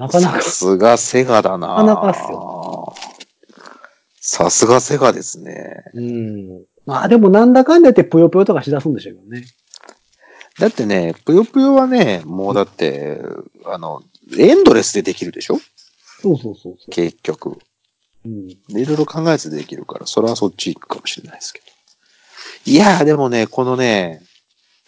[0.00, 0.42] なかなか。
[0.42, 2.94] さすがセガだななかなかっすよ
[4.20, 5.84] さすがセガですね。
[5.94, 6.64] うん。
[6.86, 9.46] まあでもなんだかんだ言ってぷよぷよとかしだすんでしょうけどね。
[10.58, 13.20] だってね、ぷよぷよはね、もうだって、
[13.66, 14.02] あの、
[14.38, 15.58] エンドレスでできるでしょ？
[16.22, 17.50] そうそうそうそ結局。
[17.52, 17.58] う。
[18.26, 18.48] うん。
[18.48, 21.66] でいろいろ考えずできるから、それはそっち行くかもしれないですけど。
[22.66, 24.22] いやー、でもね、このね、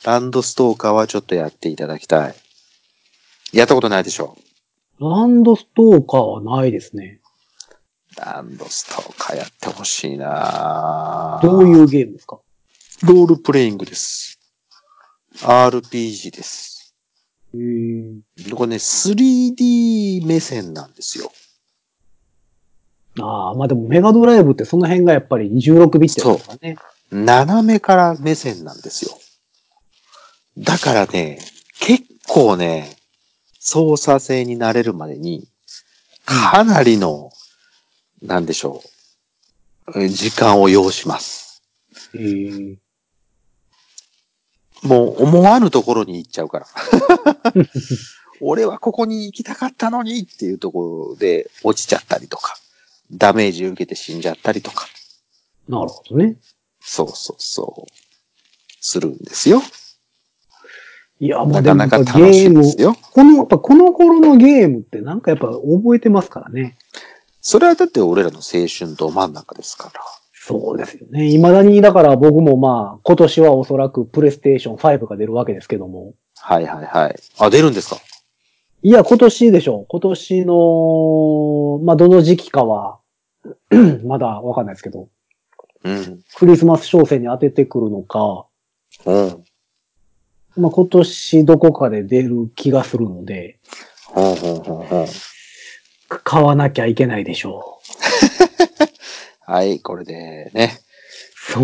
[0.05, 2.35] ランドストーカーはちょっとやっていただきたい。
[3.53, 4.37] やったことないでしょ？
[5.01, 7.21] ランドストーカーはないですね。
[8.17, 12.39] ランドストーカーやってほしいなどういうゲームですか？
[13.03, 14.39] ロールプレイングです。
[15.41, 16.95] RPG です。
[17.55, 18.21] へー
[18.55, 21.33] これね、3D 目線なんですよ。
[23.21, 26.77] ああ、まあでもメガドライブってその辺がやっぱり16ビットですからね。
[27.11, 29.19] 斜めから目線なんですよ。
[30.59, 31.41] だからね、
[31.81, 32.97] 結構ね、
[33.65, 35.47] 操作性になれるまでに、
[36.25, 37.31] かなりの、
[38.21, 38.83] なんでしょ
[39.95, 41.63] う、え時間を要します。
[44.83, 46.67] もう思わぬところに行っちゃうから。
[48.43, 52.57] 俺はここに行きたかったのにっていうところで落ちちゃったりとか、
[53.13, 54.89] ダメージ受けて死んじゃったりとか、
[55.69, 56.37] なるほどね。
[56.81, 57.93] そうそうそう、
[58.81, 59.63] するんですよ。
[61.23, 62.65] いや、まあなでもゲーム。
[63.13, 66.77] この、やっぱこの頃のゲームってなんかやっぱ覚えてますからね。
[67.41, 70.01] それはだって俺らの青春ど真ん中ですから。
[70.35, 71.29] そうですよね。
[71.31, 76.15] 未だに、だから僕もまあ、今年はおそらくプレイステーション5が出るわけですけども。
[76.41, 77.15] はいはいはい。
[77.39, 78.01] あ、出るんですか？
[78.83, 79.87] いや、今年でしょう。
[79.89, 82.99] 今年の、まあ、どの時期かは、
[84.05, 85.09] まだわかんないですけど、
[85.85, 86.21] うん。
[86.35, 88.47] クリスマス商戦に当ててくるのか、
[89.07, 89.45] うん。
[90.57, 93.59] まあ、今年どこかで出る気がするので、
[94.07, 95.07] ほんほんほんほん。
[96.09, 97.79] 買わなきゃいけないでしょ
[99.41, 100.79] はい、これでね、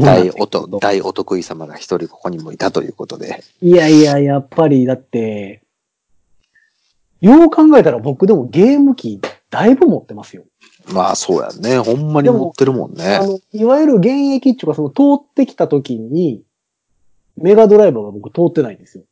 [0.00, 3.42] 大おと、大お得意様が一人ここにもいたということで。
[3.62, 5.62] いやいや、やっぱりだって、
[7.20, 9.20] よう考えたら僕でもゲーム機
[9.50, 10.44] だいぶ持ってますよ。
[10.92, 11.78] まあそうやね。
[11.78, 13.26] ほんまに持ってるもんねあ。
[13.26, 16.42] の、いわゆる現役っていうかその通ってきた時に、
[17.42, 19.04] メガドライバーが僕通ってないんですよ。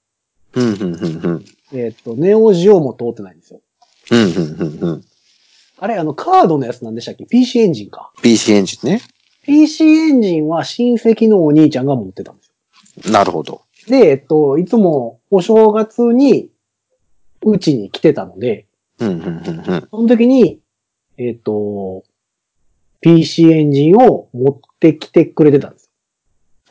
[0.54, 1.44] うん、うん、うん、うん。
[1.72, 3.60] えっ、と、ネオジオも通ってないんですよ。
[4.10, 5.04] うん、うん、うん、うん。
[5.78, 8.12] あれ、あの、カードのやつなんでしたっけ ?PC エンジンか。
[8.22, 9.00] PC エンジンね。
[9.42, 13.12] PC エンジンは親戚のお兄ちゃんが持ってたんですよ。
[13.12, 13.62] なるほど。
[13.88, 16.50] で、えっと、いつもお正月に、
[17.44, 18.66] うちに来てたので、
[18.98, 19.88] うん、うん、うん、うん。
[19.90, 20.60] その時に、
[21.18, 22.04] えっと、
[23.00, 25.75] PC エンジンを持ってきてくれてたんです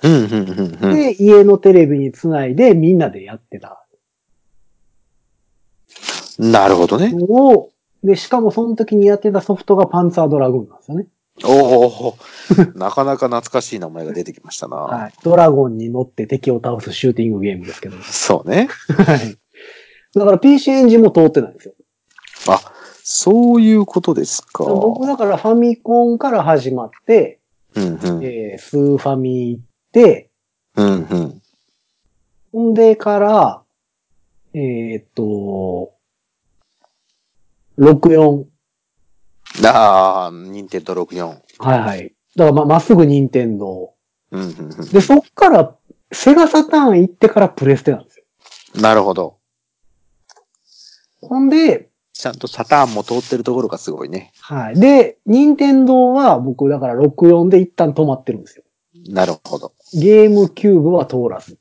[0.03, 0.91] うん、うん、うん、うよ。
[0.91, 0.95] ん。
[0.95, 3.85] で、家のテレビにつないでみんなでやってた
[6.37, 7.11] なるほどね。
[7.13, 7.71] のを、
[8.03, 11.07] で、しかもその時にやってたソフトがパンツァードラグーンなんですよね。
[11.43, 12.17] おお
[12.75, 14.77] なかなか懐かしい名前が出てきましたな。
[14.77, 15.13] はい。
[15.23, 17.97] ドラゴンに乗って敵を倒すシューティングゲームですけど。
[18.03, 18.69] そうね。
[18.89, 19.37] はい。
[20.17, 21.73] だから PC エンジンも通ってないんですよ。
[22.47, 22.61] あ、
[23.03, 24.63] そういうことですか。
[24.63, 27.39] 僕だからファミコンから始まって、
[27.75, 28.23] うん、うん。
[28.23, 29.74] えー、スーファミ行って、
[30.75, 31.41] うん、うん。
[32.51, 33.61] ほんでから、
[34.53, 35.93] えーっと、
[37.77, 38.45] 64。
[39.65, 41.25] ああ、任天堂64。
[41.59, 42.13] はいはい。
[42.35, 43.93] だからま、まっすぐ任天堂。
[44.31, 44.89] うん、うん、うん。
[44.89, 45.75] で、そっから、
[46.11, 48.25] セガサターン行ってからプレステなんですよ。
[48.81, 49.37] なるほど。
[51.21, 54.31] ほんで、ちゃんとサターンも通ってるところがすごいね。
[54.39, 54.79] はい。
[54.79, 58.64] で、任天堂は僕だから64で一旦止まってるんですよ。
[59.07, 59.73] なるほど。
[59.93, 61.57] ゲームキューブは通らず。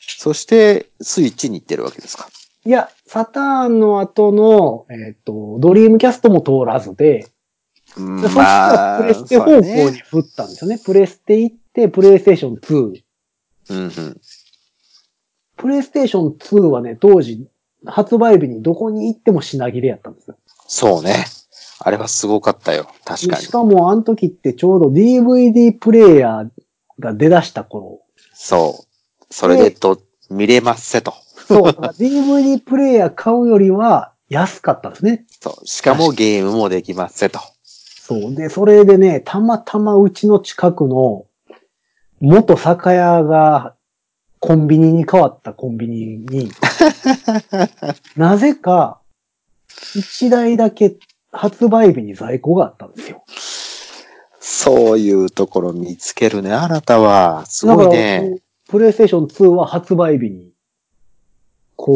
[0.00, 2.28] そして、スイッチに行ってるわけですか。
[2.64, 7.28] いや、サターンの後の、えっ、と、ドリームキャストも通らずで、
[7.96, 10.78] うんでそしたらプレステ方向に振ったんですよね。
[10.78, 13.02] プレステ行って、プレイステーション2。
[13.70, 14.20] うんうん。
[15.56, 17.48] プレイステーション2はね、当時、
[17.86, 20.36] 発売日にどこに行っても品切れやったんですよ。
[20.66, 21.24] そうね。
[21.80, 22.88] あれはすごかったよ。
[23.04, 23.52] 確かにし。
[23.52, 26.50] かも、あの時ってちょうど DVD プレイヤー
[26.98, 28.00] が出だした頃。
[28.34, 29.24] そう。
[29.30, 31.14] それでと、見れますせと。
[31.46, 35.24] そう、DVD プレイヤー買うよりは安かったんですね。
[35.40, 35.66] そう。
[35.66, 37.40] しかもゲームもできますせと。
[37.62, 38.34] そう。
[38.34, 41.26] で、それでね、たまたまうちの近くの
[42.20, 43.74] 元酒屋が
[44.40, 46.50] コンビニに変わったコンビニに、
[48.16, 49.00] なぜか
[49.94, 50.96] 一台だけ
[51.32, 53.24] 発売日に在庫があったんですよ。
[54.40, 57.44] そういうところ見つけるね、あなたは。
[57.46, 58.38] すごいだね。
[58.68, 60.52] プレイステーション2は発売日に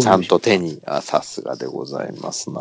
[0.01, 2.61] ちゃんと手に、あ、さすがでございますな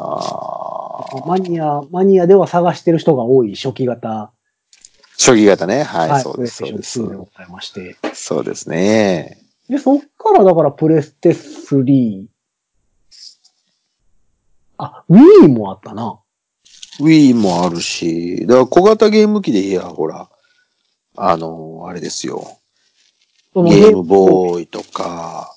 [1.26, 4.32] マニア、マニアでは探してる人が多い初期型、
[5.18, 5.84] 初期型ね。
[5.84, 7.16] はい、そうです、プレイステーそうですション2で。
[7.18, 7.96] ございまして。
[8.14, 9.38] そうですね。
[9.70, 12.26] で、そっからだからプレステ3。
[14.78, 16.21] あ、Wii もあったな。
[17.00, 20.30] Wii もあるし、だから小型ゲーム機でいや、ほら、
[21.16, 22.58] あの、あれですよ。
[23.56, 25.56] ゲームボーイとか、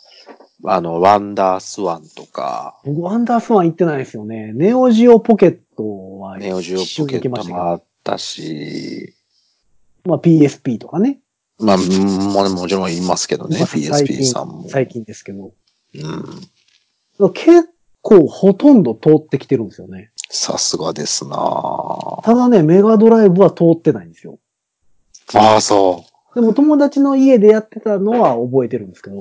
[0.67, 4.53] あの、ワンダースワンとか、僕、ワンダースワン行ってないですよね。
[4.55, 9.15] ネオジオポケットはネオジオポケットもあったし、
[10.05, 11.21] まあ PSP とかね。
[11.59, 14.69] まあ、うんももちろん言いますけどね、PSP 近さんも。
[14.69, 15.53] 最近ですけど。
[17.19, 17.33] うん。
[17.33, 17.69] 結
[18.01, 20.11] 構ほとんど通ってきてるんですよね。
[20.31, 21.37] さすがですな
[22.23, 24.39] ただね、メガドライブは通ってないんですよ。
[25.35, 26.35] ああ、そう。
[26.35, 29.21] でも友達の家でやってたのは覚えてるんですけど。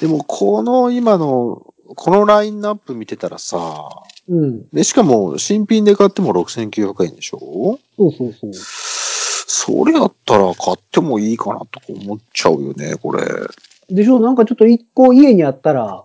[0.00, 3.88] でも、この今の、このラインナップ見てたらさ、
[4.26, 4.68] うん。
[4.72, 7.78] で、しかも新品で買っても6900円でしょ？
[7.96, 8.52] そうそうそう。
[8.54, 13.22] それやったら買ってもいいかなとか思っちゃうよね、これ。
[13.22, 13.48] フ
[13.90, 14.18] でしょ？
[14.18, 16.04] なんかちょっと一個家にあったら、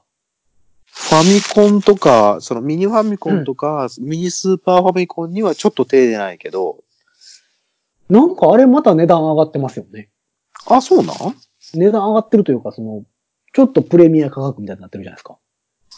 [1.07, 6.83] ァミコンとか、そのミニファミコンとか、ミニスーパーファミコンにはちょっと手出ないけど、
[8.09, 10.09] なんかあれまた値段上がってますよね。
[10.67, 11.15] あ、そうなん？
[11.73, 13.03] 値段上がってるというか、その、
[13.53, 15.37] ちょっとプレミア価格みたいになってるじゃないですか。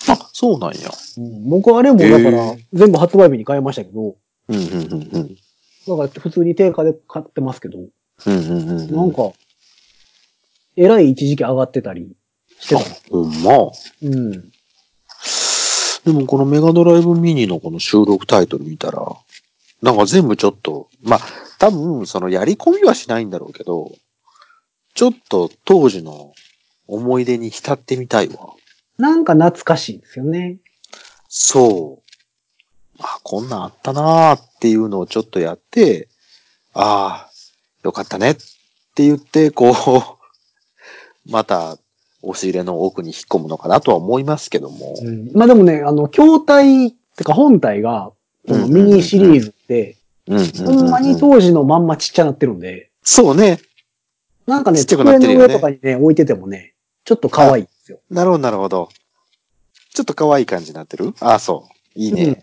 [0.08, 0.90] あ、そうなんや。
[1.18, 4.16] うん、僕あれもだからへ、全部発売日に買いましたけど、
[4.48, 5.36] うん、うん、うん、うん。
[5.88, 7.90] だから普通に定価で買ってますけど、うん、
[8.28, 8.96] うん、うん。
[8.96, 9.32] なんか、
[10.76, 12.16] えらい一時期上がってたり
[12.60, 13.72] してあた。、ほんま？
[14.04, 14.51] うん。
[16.06, 19.06] でもこのメガドライブミニのこの収録タイトル見たら、
[19.82, 21.20] なんか全部ちょっと、まあ、
[21.60, 23.92] 多分そのやり込みはしないんだろうけど、
[24.94, 26.34] ちょっと当時の
[26.88, 28.54] 思い出に浸ってみたいわ。
[28.98, 30.58] なんか懐かしいですよね。
[31.28, 32.12] そう。
[33.00, 36.08] あ、こんなんあったなーっていうのをちょっとやって、
[36.74, 37.32] ああ、
[37.84, 38.42] よかったねって
[38.98, 39.74] 言って、こう、
[41.32, 41.78] また
[42.22, 44.96] 押し入れの奥に引っ込むのかなとは思いますけども。
[45.02, 45.32] うん。
[45.34, 48.12] まあでもね、あの、筐体、ってか本体が、
[48.48, 53.60] このミニシリーズって、ほんまに当時のまんまちっちゃなってるんで、そうね。
[54.48, 58.00] なんかね、机の上とかにね、置いててもね、ちょっと可愛いんですよ。
[58.10, 58.90] なるほど、なるほど。
[59.94, 61.14] ちょっと可愛い感じになってる？
[61.20, 62.00] あ、そう。
[62.00, 62.24] いいね。
[62.24, 62.38] うん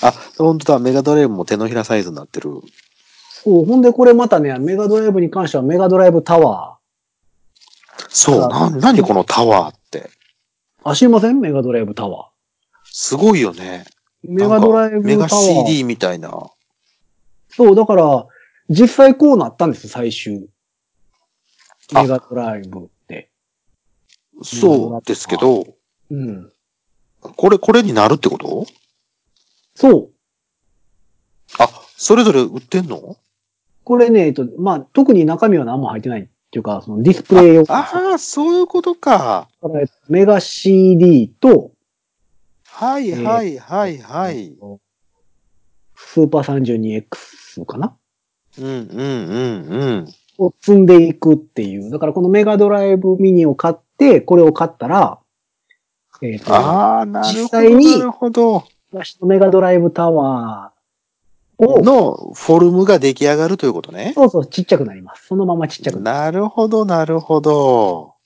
[0.00, 0.78] あ、本当だ。
[0.78, 2.50] メガドライブも手のひらサイズになってる。
[3.42, 6.77] そう、ほんでこれまたね、メガドライブに関してはメガドライブタワ
[8.08, 8.48] そう。
[8.52, 10.10] あな、なにこのタワーって。
[10.84, 10.90] ー。
[10.90, 11.40] あ、知りません？
[11.40, 12.30] メガドライブタワ
[12.84, 13.84] すごいよね。
[14.24, 14.32] ー。
[14.32, 15.06] メガドライブタワー。
[15.06, 16.50] メガ CD みたいな。
[17.50, 18.26] そう、だから、
[18.68, 20.48] 実際こうなったんです、最終。
[21.94, 23.30] あメガドライブって。
[24.42, 25.66] そうですけど、
[26.10, 26.52] うん。
[27.20, 28.66] これ、これになるってこと？
[29.74, 30.10] そう。
[31.58, 33.16] あ、それぞれ売ってんの？
[33.84, 39.48] これね、えっと、まあ、特に中身は何も入ってないっていうか、そのディスプレイ用ああ、そういうことか。
[40.08, 41.72] メガ CD と、
[42.64, 44.54] はいはいはいはい。
[45.94, 47.94] スーパー 32X かな？
[48.58, 50.08] うんうんうんうん。
[50.38, 51.90] を積んでいくっていう。
[51.90, 55.18] だからこのメガドライブミニを買って、これを買ったら、
[56.22, 57.42] えっ、と、ああ、なるほど。
[57.42, 58.64] 実際になるほど。
[58.92, 60.77] 私のメガドライブタワーを、
[61.58, 64.12] のフォルムが出来上がるということね。
[64.14, 65.26] そうそう、ちっちゃくなります。
[65.26, 66.32] そのままちっちゃくなる。
[66.32, 68.14] なるほど、なるほど。
[68.14, 68.18] っ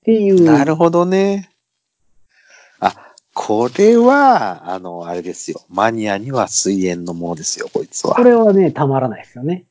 [0.00, 0.42] っていう。
[0.42, 1.50] なるほどね。
[2.80, 2.94] あ、
[3.34, 5.60] これは、あの、あれですよ。
[5.68, 8.22] マニアには水煙のものですよ、こいつはこ。
[8.22, 9.66] れはね、たまらないですよね。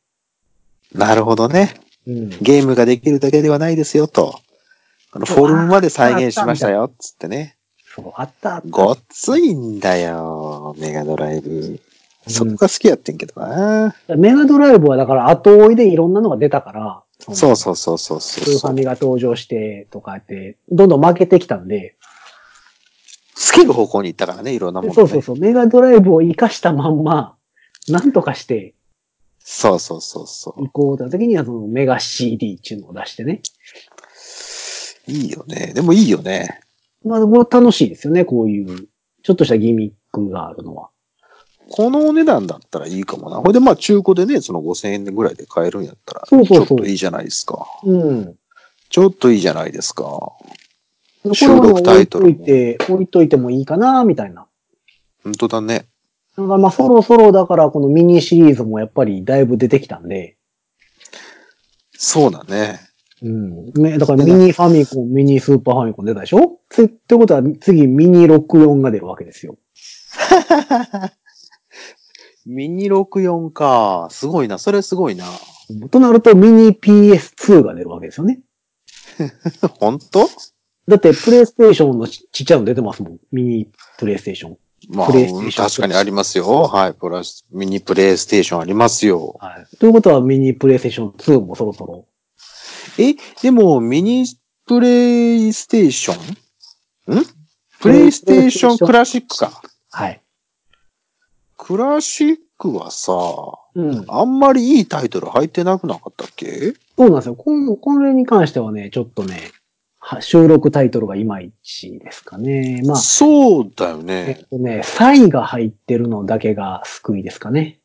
[0.93, 1.73] なるほどね。
[2.05, 2.29] うん。
[2.29, 4.39] ゲームができるだけではないですよ、と。
[5.11, 7.57] あの、フォルムまで再現しましたよ、つってね。
[7.95, 8.67] そう、あったあった。
[8.69, 11.79] ごっついんだよ、メガドライブ。
[12.27, 13.95] そこが好きやってんけどな。
[14.17, 17.03] メガドライブはだから後追いでいろんなのが出たから、
[17.33, 21.95] そうそうそうそうスそうーファミが登場してとかって、どんどん負けてきたんで、
[23.35, 24.95] 好きる方向に行ったからね、いろんなもの、ね。
[24.95, 27.35] そうそうそう、メガドライブを活かしたまんま、
[27.87, 28.73] なんとかして
[29.49, 30.65] そうそうそうそう。
[30.65, 33.41] 行こうと時にはそのメガ CD っていうのを出してね。
[35.07, 35.71] いいよね。
[35.73, 36.59] でもいいよね。
[37.05, 38.89] まあ、これ楽しいですよね、こういう、
[39.23, 40.89] ちょっとしたギミックがあるのは。
[41.69, 43.37] このお値段だったらいいかもな。
[43.37, 47.65] ほいで、まあ中古でね、その5000円ぐらいで買えるんやったら、そうそうそうちょっといいじゃないですか。
[47.83, 48.35] うん。
[48.89, 50.31] ちょっといいじゃないですか。
[51.33, 54.47] 収は録タ置いイトルもといて、置いといてもいいかな、みたいな。
[55.23, 55.87] 本当だね。
[56.37, 60.37] だからまあそろそろだからこのミニシリーズもやっぱりだいぶ出てきたんで、
[61.97, 62.79] そうだね。
[63.23, 63.65] うん。
[63.73, 66.59] ね、だからミニファミコン、ミニスーパーファミコン出たでしょ？
[66.69, 69.57] つってことは次ミニ64が出るわけですよ。
[72.47, 74.07] ミニ64か。
[74.09, 74.57] すごいな。
[74.57, 75.25] それすごいな。
[75.91, 78.39] となるとミニ PS2 が出るわけですよね。
[79.79, 80.29] 本当？
[80.87, 83.19] だってプレイステーションのちちっちゃいの出てますもん。
[83.31, 83.67] ミニ
[83.97, 84.57] プレイステーション。
[84.89, 86.63] まあ、プレイステーション確かにありますよ。
[86.63, 86.93] はい。
[86.93, 89.35] プラス、ミニプレイステーションありますよ。
[89.41, 89.77] はい。
[89.77, 92.07] ということはミニプレイステーション2もそろそろ。
[92.97, 94.25] え、でも、ミニ
[94.65, 96.15] プレイステーショ
[97.11, 97.19] ン？
[97.19, 97.25] ん？
[97.81, 99.61] プレイステーションクラシックか。
[99.91, 100.21] はい。
[101.67, 103.11] クラシックはさ、
[103.75, 104.05] うん。
[104.07, 106.73] あんまりいいタイトル入ってなくなかったっけ？
[106.97, 107.35] そうなんですよ。
[107.35, 109.51] これに関してはね、ちょっとね、
[109.99, 112.81] は収録タイトルがいまいちですかね。
[112.85, 114.49] まあ、そうだよえねっ。
[114.49, 117.79] とね、サイが入ってるのだけが救いですかね。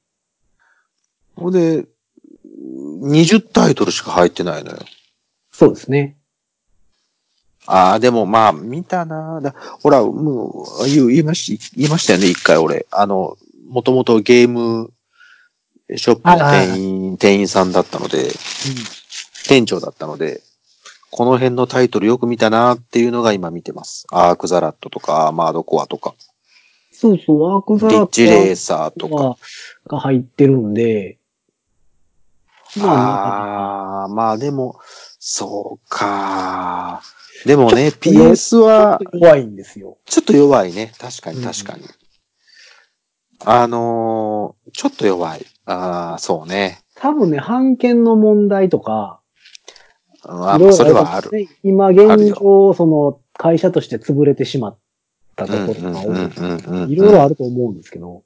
[1.35, 1.85] ほんで、
[3.03, 4.79] 20タイトルしか入ってないのよ。
[5.51, 6.17] そうですね。
[7.67, 12.87] ああ、でもまあ、見たなだほら、もう、言う言いまし、言いましたよね、一回俺。
[12.93, 13.37] あの、
[13.73, 14.93] もともとゲーム
[15.97, 18.29] ショップの店員、店員さんだったので、
[19.49, 20.43] 店長だったので、
[21.11, 24.07] この辺のタイトルよく見たなっていうのが今見てます。
[24.11, 26.13] アークザラットとか、アーマードコアとか、
[26.93, 29.39] そうそう、アークザリッラッチレーサーとか。
[29.89, 31.17] が入ってるんで、
[32.77, 34.79] まあ、ああ、まあでも、
[35.19, 37.01] そうか。
[37.47, 39.97] でもね、PS は弱いんですよ。
[40.05, 40.93] ちょっと弱いね。
[40.99, 41.85] 確かにうん確かに。
[43.45, 45.45] あのーちょっと弱い。
[45.67, 46.81] ああ、そうね。
[46.95, 49.21] 多分ね、版権の問題とか、
[50.25, 51.31] あいろいろそれはある。
[51.63, 54.79] 今現状、その、会社として潰れてしまっ
[55.37, 58.23] たところが多いうんうんうんうんいろいろあると思うんですけど、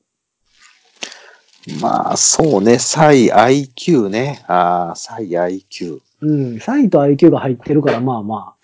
[1.81, 2.79] まあ、そうね。
[2.79, 4.45] サイ IQ ね。
[4.47, 6.01] ああ、サイ IQ。
[6.21, 8.55] うん、サイと IQ が入ってるから、まあま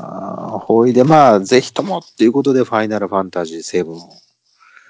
[0.00, 3.98] ああ、ほいで、まあ、ぜひともっていうことで、ファイナルファンタジー7あ、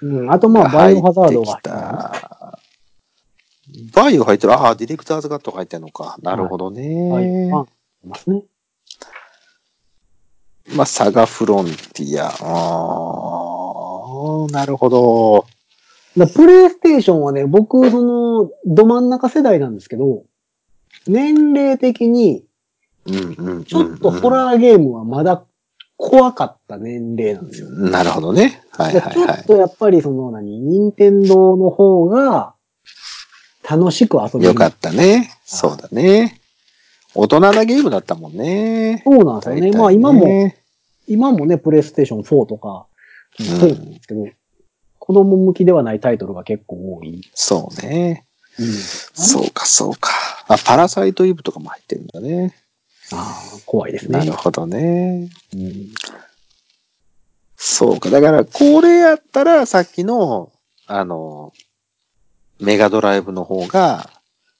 [0.03, 2.59] うん、あとまあ、バイオハザードが入ってるた。
[3.93, 4.53] バイオ入ってる。
[4.53, 6.17] ああ、ディレクターズガットが入ってるのか。
[6.23, 7.11] なるほどね。
[7.11, 7.67] バイオが
[8.05, 8.43] いますね。
[10.75, 12.27] まあ、サガフロンティア。
[12.29, 12.33] あ
[14.49, 15.47] あ、なるほど。
[16.17, 20.25] だプレイステーションはね、僕、その、ど真ん中世代なんですけど、
[21.07, 22.45] 年齢的に、
[23.07, 25.45] うんうんうん、ちょっとホラーゲームはまだ
[25.97, 27.71] 怖かった年齢なんですよ。
[27.71, 28.63] なるほどね。
[28.71, 29.37] はいではいはい。
[29.37, 32.55] ちょっとやっぱりその何、任天堂の方が
[33.69, 34.45] 楽しく遊べる。
[34.47, 35.31] よかったね。
[35.45, 36.41] そうだね。
[37.15, 39.03] 大人なゲームだったもんね。
[39.05, 39.61] そうなんですよね。
[39.63, 40.53] 大体まあ今も、
[41.09, 42.87] 今もね、プレイステーション4とか、
[43.39, 44.27] そうなんですけど、
[44.99, 47.23] 子供向きではないタイトルが結構多い。
[47.33, 48.27] そうね。
[48.59, 50.11] うん、そうかそうか。
[50.49, 52.55] あ、パラサイトイブとかも入ってるんだね。
[53.13, 54.19] ああ、怖いですね。
[54.19, 55.29] なるほどね。
[55.55, 55.73] うん
[57.57, 58.11] そうか。
[58.11, 60.53] だから、これやったら、さっきの、
[60.87, 61.53] あの、
[62.61, 64.11] メガドライブの方が、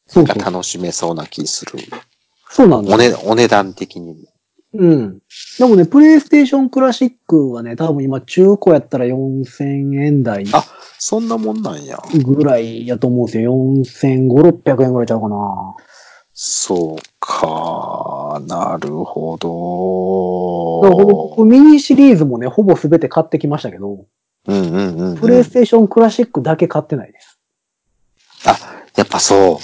[0.07, 0.39] そうそう。
[0.39, 1.79] 楽しめそうな気する。
[2.51, 2.99] そうなんだお。
[2.99, 4.21] 値お値段的にも。
[4.75, 5.19] うん。
[5.59, 10.65] でもね、プレイステーションクラシックはね、多分今中古やったら4000円台あ
[10.99, 11.99] そんなもんなんや。
[12.25, 13.53] ぐらいやと思うんですよ。
[13.53, 15.37] 4500、600円ぐらいちゃうかな。
[16.39, 18.43] そうか。
[18.47, 21.45] なるほど。
[21.47, 24.05] ミニシリーズもね、ほぼ全て買ってきましたけど、
[24.47, 25.19] うんうんうん、うん。
[25.19, 27.39] プレイステーションクラシックだけ買ってないです。
[28.45, 28.55] あ、
[28.97, 29.61] やっぱそ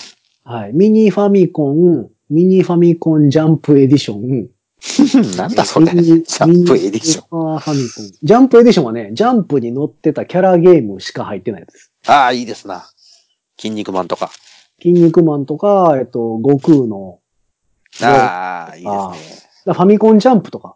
[0.46, 0.48] う。
[0.48, 0.72] はい。
[0.72, 4.48] ミニファミコン、ミニファミコンジャンプエディション、
[5.36, 5.92] なんだそれ。
[5.92, 7.58] ジャンプエディション。
[7.58, 8.10] ファミコン。
[8.22, 11.92] ジャンプエディションはね、ジャンプに載ってたキャラゲームしか入ってないです。
[12.06, 12.88] ああ、いいですな。
[13.58, 14.30] 筋肉マンとか。
[14.82, 17.20] 筋肉マンとか、えっと、悟空の、
[18.02, 18.90] ああ、いいで
[19.22, 19.74] すね。
[19.74, 20.74] ファミコンジャンプとか、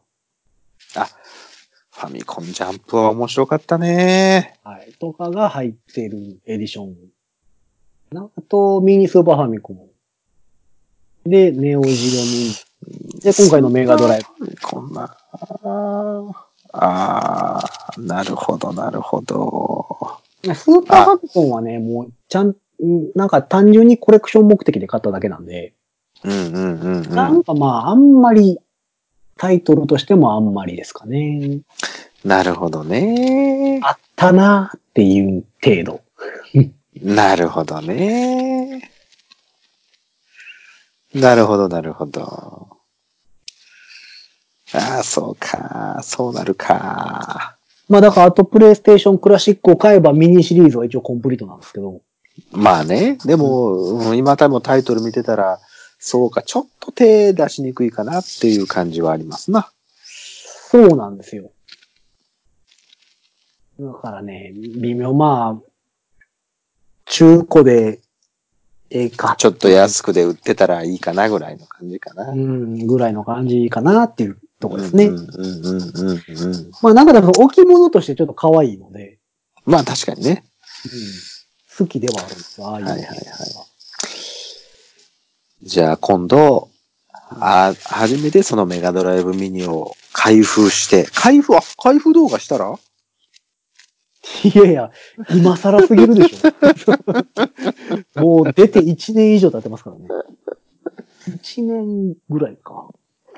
[1.98, 4.60] ファミコンジャンプは面白かったね。
[4.62, 6.94] はい、とかが入ってるエディション。
[8.12, 9.78] なあと、ミニスーパーファミコン。
[11.28, 13.20] で、ネオジオミニ。
[13.22, 14.54] で、今回のメガドライブ。
[14.62, 15.16] こんな。
[16.74, 17.64] ああ、
[17.98, 20.20] なるほど、なるほど。
[20.54, 22.56] スーパーファミコンはね、もう、ちゃん、ん
[23.14, 25.72] なんか単純にコレクション目的で買っただけなんで、
[26.24, 27.44] うんうんうんうなんん。
[27.44, 28.58] かまあ、あんまり、
[29.38, 31.60] タイトルとしてもあんまりですかね。
[32.24, 33.80] なるほどね。
[33.82, 36.00] あったなっていう程度。
[37.02, 38.90] なるほどね。
[41.14, 42.68] なるほど、なるほど。
[44.74, 46.00] ああ、そうか。
[46.02, 47.56] そうなるか。
[47.88, 52.00] まあだから、あとプレイステーションクラシックを買えばミニシリーズは一応コンプリートなんですけど。
[52.52, 53.18] まあね。
[53.24, 55.60] でも、うん今多分タイトル見てたら、
[55.98, 59.70] そうか、ちょっと手出しにくいかなっていう感じはありますな。
[60.70, 61.50] そうなんですよ。
[63.78, 65.70] だからね、微妙、まあ、
[67.06, 68.00] 中古で、
[68.90, 69.34] ええか。
[69.36, 72.30] ちょっと安くで売ってたらいいかなぐらいの感じかな。
[72.30, 75.06] うん、ぐらいの感じかなっていうところですね。
[75.06, 76.70] うんうんうんうんうん。
[76.82, 79.18] まあなんかだから置物としてちょっと可愛いので、
[79.64, 80.44] まあ確かにね。
[80.84, 80.92] うん、
[81.76, 82.90] 好きではあるんですよ、ああいうの。
[82.92, 83.26] はいはいはい
[85.62, 86.68] じゃあ今度、
[87.40, 92.78] あ、初めてそのメガドライブミニを開封して、開封、あ、開封動画したら？
[94.44, 94.90] いやいや、
[95.30, 98.20] 今更すぎるでしょ。
[98.20, 100.08] もう出て1年以上経ってますからね。
[101.28, 102.90] 1年ぐらいか。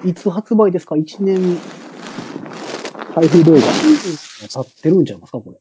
[0.05, 1.59] いつ発売ですか ?1 年、
[3.15, 3.61] 開封動画。
[3.61, 5.59] 経ってるんちゃいますかこれ。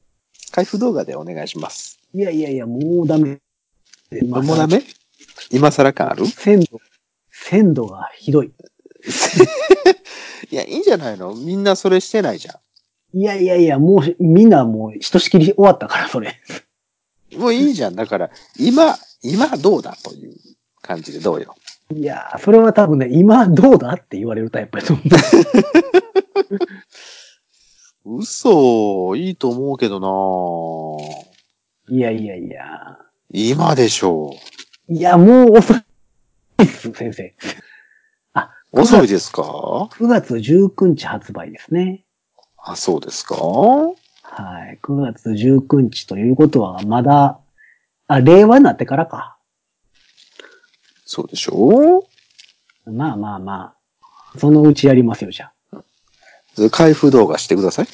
[0.52, 1.97] 開封動画でお願いします。
[2.14, 3.40] いやいやいや、もうダメ。
[4.24, 4.82] もうダメ？
[5.52, 6.26] 今更感ある？
[6.26, 6.82] 鮮度、
[7.32, 8.52] 鮮度がひどい。
[10.52, 12.60] いや、いいんじゃないのみんなそれしてないじゃ
[13.14, 16.36] いやいやいや、もう、みんなもう、ひとしきり終わったから、それ。
[17.36, 17.40] ん。
[17.40, 17.96] もういいじゃん。
[17.96, 18.30] だから、
[18.60, 20.36] 今、今どうだという
[20.82, 21.56] 感じでどうよ。
[21.94, 25.02] いやー、それは多分ね、今どうだって言われるタイプやと思
[28.20, 31.37] 嘘、いいと思うけどなう。
[31.90, 32.98] いやいやいや。
[33.32, 34.32] 今でしょ
[34.90, 35.78] いや、もう遅い
[36.58, 37.34] です、先生。
[38.74, 38.82] う。
[38.82, 39.42] 遅いですか
[39.94, 42.04] ？9月19日発売ですね。
[42.58, 43.36] あ、そうですか？
[43.36, 43.96] は
[44.72, 44.80] い。
[44.84, 47.40] 9月19日ということは、まだ、
[48.08, 49.38] あ、令和になってからか。
[51.06, 52.04] そうでしょ
[52.86, 53.74] まあまあま
[54.34, 54.38] あ。
[54.38, 55.84] そのうちやりますよ、じゃあ。
[56.58, 57.88] で開封動画してください。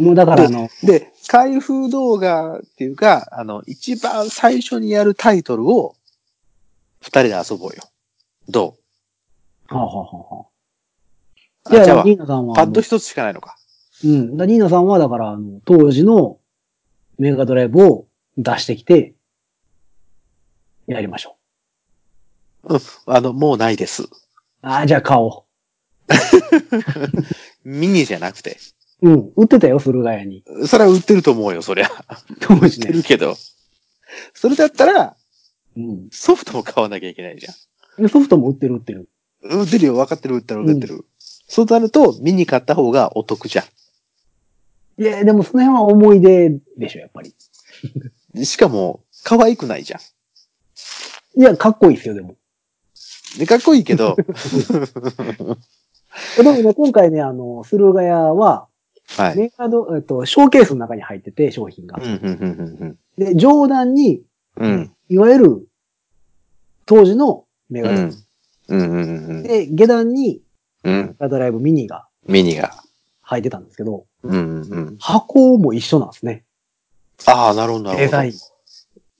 [0.00, 5.96] もうだからあの、で、開封動画っていうか、あの、一番最初にやるタイトルを、
[7.00, 7.82] 二人で遊ぼうよ。
[8.48, 8.76] ど
[9.68, 10.46] はあ、はあはあは
[11.70, 13.56] うあ、いやじゃあニーナさんは、パッド一つしかないのか。
[14.04, 14.36] うん。
[14.36, 16.38] だニーナさんは、だから、あの、当時の
[17.18, 18.06] メガドライブを
[18.36, 19.14] 出してきて、
[20.86, 21.36] やりましょ
[23.06, 24.04] あの、もうないです。
[24.04, 24.08] う。
[24.62, 25.44] ああ、じゃあ買お
[27.64, 28.58] ミニじゃなくて。
[29.04, 29.08] う。
[29.08, 29.32] うん。
[29.36, 30.44] 売ってたよ、駿河屋に。
[30.66, 31.90] それは売ってると思うよ、そりゃ。
[32.40, 33.02] 当時ね売ってる。
[33.02, 33.36] けど。
[34.32, 35.16] それだったら、
[35.76, 36.08] うん。
[36.10, 37.50] ソフトも買わなきゃいけないじゃ
[38.00, 38.02] ん。
[38.02, 39.08] でソフトも売ってる売ってる。
[39.42, 41.04] 売ってるよ、分かってる、売ってる、売ってる。
[41.46, 43.64] そうなると、ミニ買った方がお得じゃ
[44.96, 47.34] いや、でもその辺は思い出でしょ、やっぱり。
[48.40, 48.44] ん。
[48.46, 51.40] しかも、可愛くないじゃん。
[51.40, 52.36] いや、かっこいいですよ、でも。
[53.38, 54.16] で、かっこいいけど、
[56.36, 58.68] でもね、今回ね、あの、駿河屋は、
[59.08, 59.36] はい。
[59.36, 61.98] メガド、えっと、ショーケースの中に入ってて、商品が
[63.18, 64.22] で、上段に、
[64.56, 64.70] うん。
[64.70, 64.92] うん。
[65.08, 65.68] いわゆる、
[66.86, 69.42] 当時のメガドラ。
[69.42, 70.40] で、下段に、
[70.84, 71.06] うん。
[71.08, 72.72] メガドライブミニがミニが。
[73.22, 74.96] 入ってたんですけど、うん、うん。
[74.98, 76.44] 箱も一緒なんですね。
[77.26, 78.32] ああ、なるほど、なるほどデザイン。。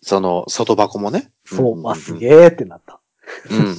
[0.02, 1.30] その、外箱もね。
[1.46, 2.18] そう、あ、すえ。
[2.18, 3.00] げーってなった。
[3.50, 3.76] うん。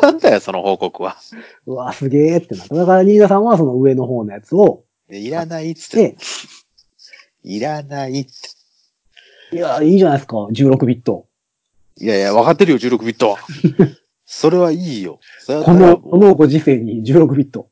[0.00, 1.16] なんだよ、その報告は。
[1.66, 2.74] うわ、すげーってなった。
[2.74, 4.84] だから、ニーナさんはその上の方のやつを、
[5.18, 6.10] いらないっつって。
[6.10, 6.16] で、
[7.44, 9.56] いらないって。
[9.56, 11.26] いや、いいじゃないですか、16ビット。
[11.98, 13.38] いやいや、分かってるよ、16ビットは。
[14.24, 15.20] それはいいよ。
[15.40, 17.68] それだっこの、このご時世に16ビット。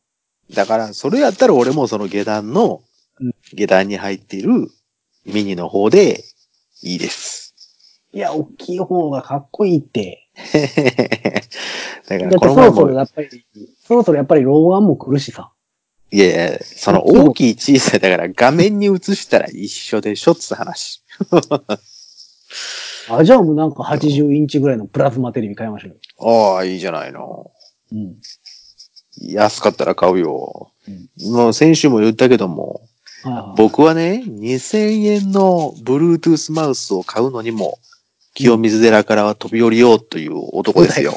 [0.53, 2.83] だから、それやったら俺もその下段の
[3.21, 4.51] うん、下段に入っている
[5.27, 6.25] ミニの方で
[6.83, 7.55] いいです。
[8.13, 10.29] いや、大きい方がかっこいいって。
[12.09, 13.29] だからだってそこの前も、ろそろやっぱり、
[13.87, 15.53] そろそろやっぱり老眼も来るしさ。
[16.13, 21.03] いやいや、その大きい小さいだから画面に映したら一緒でしょっつう話。
[23.09, 25.97] あ、じゃあもうなんか80インチぐらいのプラズマテレビ買いましょうよ。
[26.55, 27.51] ああ、いいじゃないの。
[27.93, 28.17] うん。
[29.21, 30.73] 安かったら買うよ。
[30.89, 32.81] うんもう先週も言ったけども、
[33.23, 33.55] はいはい。
[33.57, 37.79] 僕はね、2000円の Bluetooth マウスを買うのにも、
[38.35, 41.13] 清水寺からは飛び降りようという男ですよ。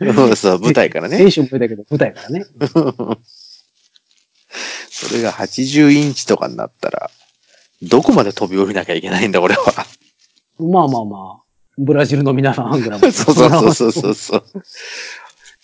[0.00, 0.36] 舞台からね。
[0.36, 1.18] そう、舞台からね。
[1.18, 2.44] 先週も言ったけど、舞台からね。
[4.90, 7.10] それが80インチとかになったら、
[7.82, 9.86] どこまで飛び降りなきゃいけないんだ、俺は。
[10.58, 11.42] まあまあまあ、
[11.78, 14.44] ブラジルの皆さんぐらいそうそうそうそうそうそう。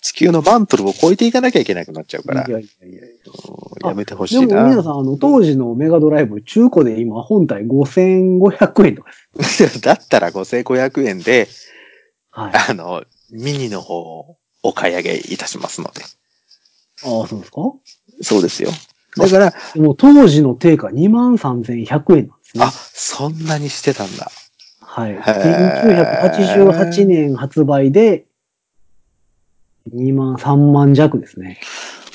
[0.01, 3.09] 地球のマントルを超えていかなきゃいけなくなっちゃうからい、やいやいやい
[3.83, 3.93] や。
[3.93, 4.63] めてほしでもいな。
[4.63, 9.79] 皆さん、あの、当時のメガドライブ、中古で今、本体5500円とかです。
[9.81, 11.47] だったら5500円で、
[12.31, 12.51] はい。
[12.69, 16.01] あの、ミニの方をお買い上げいたしますので。
[17.03, 17.61] ああ、そうですか？
[18.21, 18.69] そうですよ。
[19.17, 22.71] だから、でも当時の定価23,100円なんですねあ、。
[22.71, 24.31] そんなにしてたんだ。
[24.81, 25.17] はい。
[25.17, 28.25] ー1988年発売で、
[29.93, 31.59] 2万、3万弱ですね。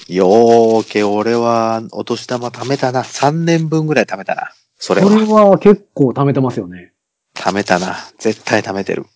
[0.09, 3.03] よーけ、俺はお年玉貯めたな。
[3.03, 4.53] 3年分ぐらい貯めたな。
[4.79, 5.51] それこれは。
[5.51, 6.93] は結構貯めてますよね。
[7.35, 7.97] 貯めたな。
[8.19, 9.07] 絶対貯めてる。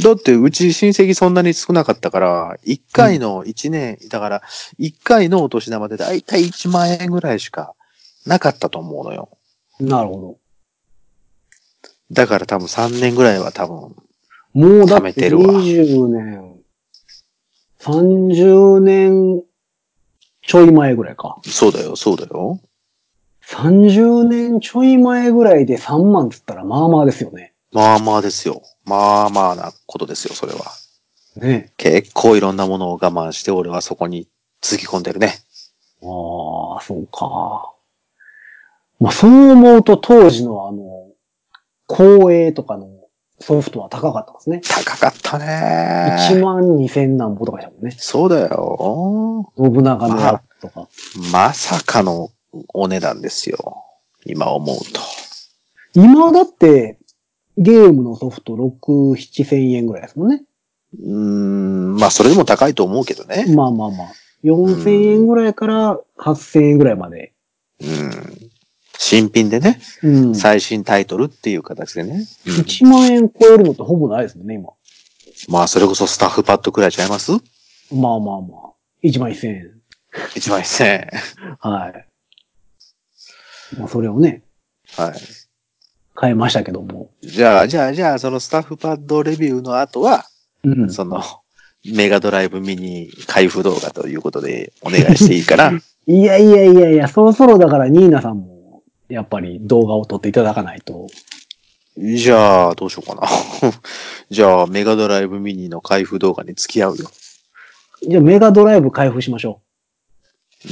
[0.00, 4.42] だって、うち親戚そんなに少なかったから、1回の1年、だから、
[4.78, 7.74] 1回のお年玉でだいたい1万円ぐらいしか
[8.26, 9.28] なかったと思うのよ。
[9.80, 10.38] なるほ
[12.10, 13.94] だから多分3年ぐらいは多分、
[14.54, 14.60] ど。
[14.60, 16.56] もうだって貯めてるわ20年、
[17.80, 19.42] 30年
[20.42, 21.38] ちょい前ぐらいか。
[21.44, 22.60] そうだよ、そうだよ。
[23.46, 27.51] 30年ちょい前ぐらいで3万つったらまあまあですよね。
[27.72, 28.62] まあまあですよ。
[28.84, 30.60] まあまあなことですよ、それは。
[31.36, 34.28] ね結構いろんなものを我慢して、俺はそこに
[34.60, 35.38] つぎ込んでるね。
[36.02, 37.72] ああ、そうか。
[39.00, 41.08] まあそう思うと当時のあの、
[41.88, 42.88] 光栄とかの
[43.40, 44.60] ソフトは高かったですね。
[44.62, 46.16] 高かったね。
[46.30, 47.94] 1万2千何歩とかしたもんね。
[47.98, 49.52] そうだよ。
[49.58, 50.88] 信長のやつとか。
[51.32, 52.30] まさかの
[52.72, 53.84] お値段ですよ。
[54.24, 55.00] 今思うと。
[55.94, 56.98] 今だって、
[57.58, 60.42] ゲームのソフト6、7千円ぐらいですもんね。
[61.00, 63.46] うーん、まあそれでも高いと思うけどね。
[63.54, 64.12] まあまあまあ。
[64.44, 67.32] 4千円ぐらいから8千円ぐらいまで。
[67.80, 68.10] うん。
[68.98, 70.34] 新品でね、うん。
[70.34, 72.26] 最新タイトルっていう形でね。
[72.46, 74.70] うん1万円超えるのってほぼないですもんね、今。
[75.48, 77.32] まあそれこそスタッフパッドくらいちゃいます？
[77.92, 78.72] まあまあまあ。
[79.02, 79.70] 1万1000円。
[80.36, 81.10] 一万一千円。
[81.58, 82.06] はい。
[83.78, 84.42] まあそれをね、
[84.96, 85.12] はい。
[86.14, 87.10] 買いましたけども。
[87.22, 90.26] じゃあ、じゃあ、じゃあ、そのスタッフパッドレビューの後は、
[90.64, 90.90] うん。
[90.90, 91.22] その、
[91.84, 95.72] メガドライブミニ開封動画ということでお願いしていいかな？
[96.06, 101.06] いやいやいやいや、そろそろだからニーナさんも、やっぱり動画を撮っていただかないと。
[101.96, 103.28] じゃあ、どうしようかな。
[104.30, 107.10] じゃあ、メガドライブミニの開封動画に付き合うよ。
[108.08, 109.60] じゃあメガドライブ開封しましょ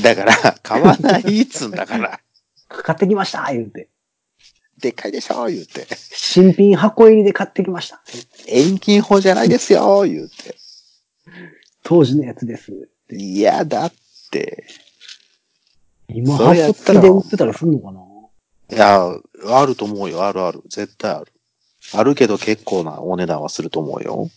[0.03, 2.21] だから、買わないっつんだから。
[2.71, 2.83] う。
[2.83, 3.89] 買ってきました言うて。
[4.81, 5.87] でっかいでしょ言うて。
[5.97, 8.03] 新品箱入りで買ってきました。
[8.47, 10.57] 遠近法じゃないですよ言うて。
[11.83, 12.89] 当時のやつです。
[13.11, 13.93] いや、だっ
[14.31, 14.67] て。
[16.09, 18.01] 今、それや発ったら付で売ってたりすんのかな？
[18.73, 19.15] いや、
[19.47, 20.25] あると思うよ。
[20.25, 20.63] あるある。
[20.69, 21.33] 絶対ある。
[21.95, 24.29] あるけど結構なお値段はすると思うよ。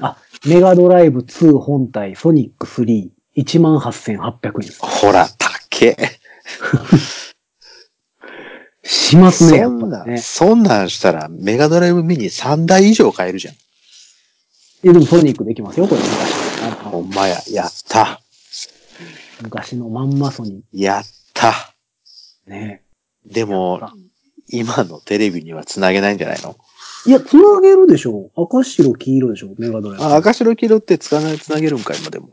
[0.00, 0.16] あ、
[0.46, 4.80] メガドライブ2本体ソニック3、18,800円です。
[4.80, 5.96] ほら、たけ。
[8.92, 10.18] しますね、やそんなね。
[10.18, 13.54] そんなんしたら、メガドライブミニ3台以上買えるじゃん。
[13.54, 13.58] い
[14.82, 16.32] や、でもソニックできますよ、これ昔。
[16.90, 17.40] ほんまや。
[17.52, 18.20] やった。
[19.42, 21.74] 昔のまんまソニやった。
[22.48, 22.82] ーね。
[23.24, 23.80] でも、
[24.48, 26.56] 今のテレビには繋げないんじゃないの？
[27.06, 30.04] いや、つなげるでしょ赤白黄色でしょメガドライブ。
[30.04, 32.30] あ、赤白黄色ってつかない、繋げるんか、今でも。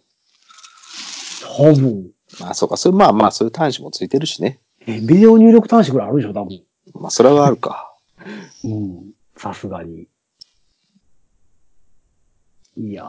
[1.55, 2.09] 多分。
[2.39, 2.77] まあ、そうか。
[2.77, 4.59] それ、まあまあ、そういう端子もついてるしね。
[4.87, 6.63] え、ビデオ入力端子ぐらいあるでしょ多分。
[6.93, 7.93] まあ、それはあるか。
[8.63, 9.11] うん。
[9.35, 10.07] さすがに。
[12.77, 13.07] いやー。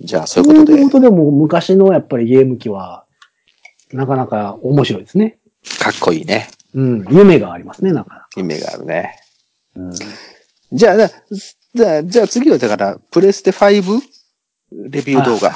[0.00, 3.04] じゃあ、そうそいううことでいうこ、とでも昔のやっぱりゲーム機は、
[3.92, 5.38] なかなか面白いですね。
[5.78, 6.48] かっこいいね。
[6.74, 7.04] うん。
[7.08, 9.16] 夢がありますね、なか夢があるね。
[9.76, 10.04] なか。
[10.72, 10.96] じゃあ、
[11.74, 14.00] じゃあ、じゃあ次はだから、プレステ 5?
[14.72, 15.54] レビュー動画。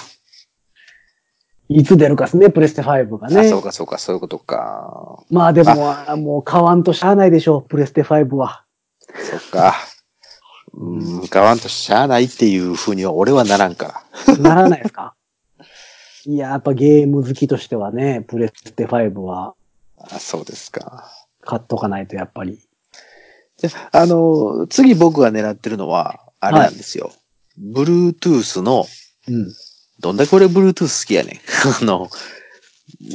[1.69, 3.63] いつ出るかですね、プレステ5があ、ねそう。
[3.63, 5.23] かそうか、そういうことか。
[5.31, 8.65] まあでも、あもう買わんとしゃあないでしょう、プレステ5は。
[9.31, 9.75] そっか。
[10.73, 14.37] うん、買わんとしゃあないっていう風には俺はならんから。
[14.39, 15.15] ならないですか？
[16.25, 19.55] いや、やっぱゲーム好きとしてはね、プレステ5は
[19.99, 21.11] あそうですか。
[21.43, 22.61] 買っとかないとやっぱり。
[23.61, 27.13] であの、次僕が狙ってるのは、あれなんですよ。
[27.61, 28.87] Bluetooth の、
[29.27, 29.53] うん。
[30.01, 31.41] どんだけ俺 Bluetooth 好きやねん。
[31.83, 32.09] あの、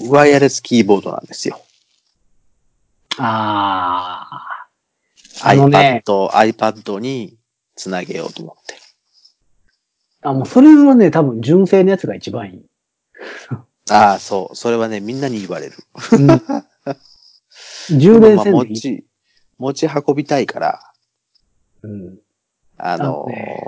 [0.10, 1.62] ワイヤレスキーボードなんですよ。
[3.18, 5.50] ああ。
[5.50, 7.38] あのね iPad、iPad に
[7.76, 8.76] つなげようと思って。
[10.22, 12.66] あ、もうそれはね、多分純正のやつが一番いい。
[13.92, 14.56] ああ、そう。
[14.56, 15.74] それはね、みんなに言われる。
[16.14, 16.28] うん、
[18.00, 18.74] 充電まあ線でいい。
[18.76, 19.06] 持ち、
[19.58, 20.94] 持ち運びたいから、
[21.82, 22.20] うん。
[22.78, 23.64] あのあのね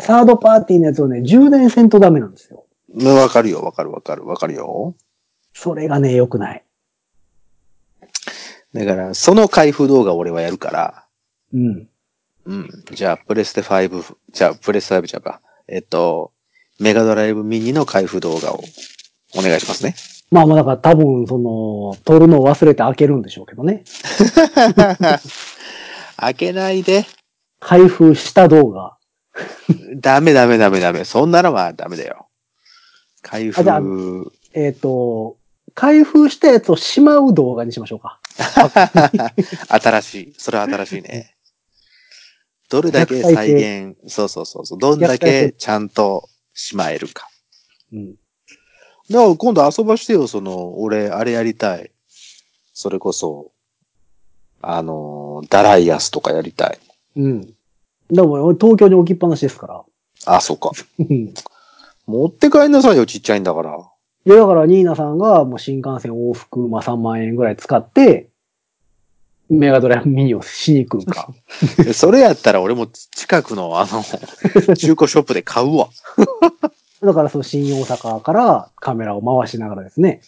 [0.00, 2.64] サードパーティーのやつをね、充電せんとダメなんですよ。
[2.96, 4.94] ーわかるよ、わかるわかる、わかるよ。
[5.54, 6.64] それがね、良くない。
[8.74, 11.04] だから、その開封動画を俺はやるから、
[11.52, 11.88] うん。
[12.46, 12.68] うん。
[12.92, 15.40] じゃあ、プレステ5、じゃあ、プレステ5じゃうか。
[15.68, 16.32] えっと、
[16.80, 18.64] メガドライブミニの開封動画を
[19.36, 19.94] お願いしますね。
[20.30, 23.84] まあまあだから多分、その、取るのを忘れて開けるんでしょうけどね。
[26.16, 27.06] 開けないで。
[27.62, 28.96] 開封した動画。
[29.96, 31.04] ダメダメダメダメ。
[31.04, 32.28] そんなのはダメだよ。
[33.22, 33.80] 開封あじゃあ
[34.52, 35.38] えっ、と、
[35.74, 38.18] 開封したやつをしまう動画にしましょうか。
[39.68, 40.34] 新しい。
[40.36, 41.36] それは新しいね。
[42.68, 44.78] どれだけ再現、そうそうそうそう。
[44.78, 47.28] どんだけちゃんとしまえるか。
[47.92, 48.14] うん。
[49.08, 51.92] だから今度遊ばしてよ、その、俺、あれやりたい。
[52.74, 53.52] それこそ、
[54.62, 56.78] あの、ダライアスとかやりたい。
[57.16, 57.54] うん。
[58.10, 59.82] でも、俺東京に置きっぱなしですから。
[60.26, 60.70] あ、そうか。
[60.98, 61.34] うん
[62.06, 63.78] 持って帰んなさいよ、ちっちゃいんだから。
[64.26, 68.28] いや、だから、ニーナさんが、もう新幹線往復、まあ3万円ぐらい使って、
[69.48, 71.28] メガドライブミニをしに来るか。
[71.92, 74.02] それやったら俺も近くのあの、
[74.74, 75.88] 中古ショップで買うわ。
[77.02, 80.22] だから、その新大阪からカメラを回しながらですね、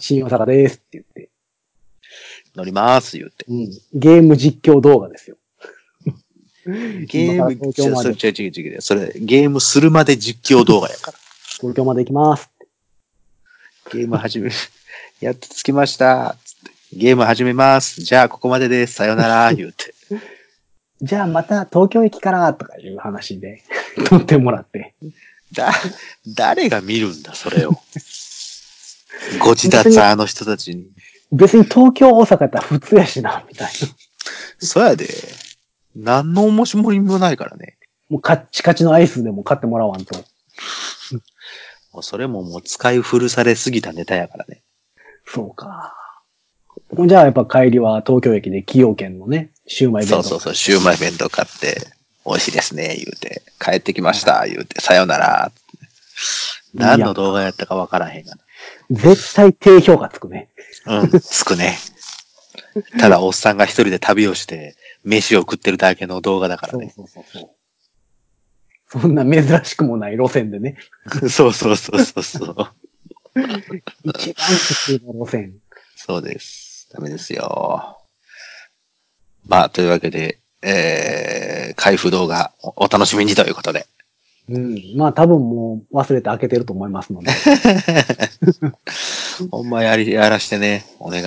[0.00, 1.30] 新大阪ですって言って、
[2.56, 3.44] 乗ります、言って。
[3.48, 5.36] うん、ゲーム実況動画ですよ。
[7.06, 8.80] ゲーム、東京までそれ違う違う違う。
[8.80, 11.18] それ、ゲームするまで実況動画やから。
[11.58, 12.50] 東京まで行きます。
[13.90, 14.50] ゲーム始め、
[15.20, 16.36] やっと着きました。
[16.44, 18.00] つってゲーム始めます。
[18.02, 18.94] じゃあ、ここまでです。
[18.94, 19.52] さよなら。
[19.54, 19.94] 言うて。
[21.02, 23.64] じゃあまた東京駅からとかいう話で
[24.06, 24.94] 撮ってもらって。
[25.52, 25.72] だ、
[26.26, 27.72] 誰が見るんだ、それを。
[29.40, 30.86] ご自立あの人たちに。
[31.32, 33.72] 別に東京、大阪やったら普通やしな、みたいな。
[34.58, 35.08] そうやで。
[35.96, 37.76] 何の面白みもないからね。
[38.08, 40.16] もうカッチカチのアイスでも買ってもらわんと。
[41.92, 44.62] もうそれももう使い古されすぎたネタやからね。
[45.26, 45.94] そうか。
[47.06, 50.22] じゃあやっぱ帰りは東京駅で崎陽軒のね、シウマイ弁当。
[50.22, 51.86] そうそうそう、シューマイ弁当買って、
[52.26, 53.42] 美味しいですね、言うて。
[53.58, 54.80] 帰ってきました、言うて。
[54.80, 55.52] さよなら。
[56.74, 58.34] 何の動画やったかわからへんが
[58.90, 60.48] 絶対低評価つくね。
[60.86, 61.00] な。
[61.00, 61.76] うん、つくね。
[62.98, 66.92] ただ、おっさんが一人で旅をして、飯を食ってるだけの動画だからそうね。
[66.94, 67.50] そうそうそう。
[69.00, 70.76] そんな珍しくもない路線でね。
[71.30, 72.56] そうそうそうそうそう。
[74.14, 75.54] 一番普通の路線。
[75.96, 76.88] そうです。
[76.92, 77.98] ダメですよ。
[79.46, 83.86] まあ、というわけで、えー、開封動画おお楽しみにということで。
[84.48, 84.96] うん。
[84.96, 87.30] まあ多分もう忘れて開けてると思いますので。
[89.50, 90.84] ほんまやり、やらしてね。
[90.98, 91.22] お願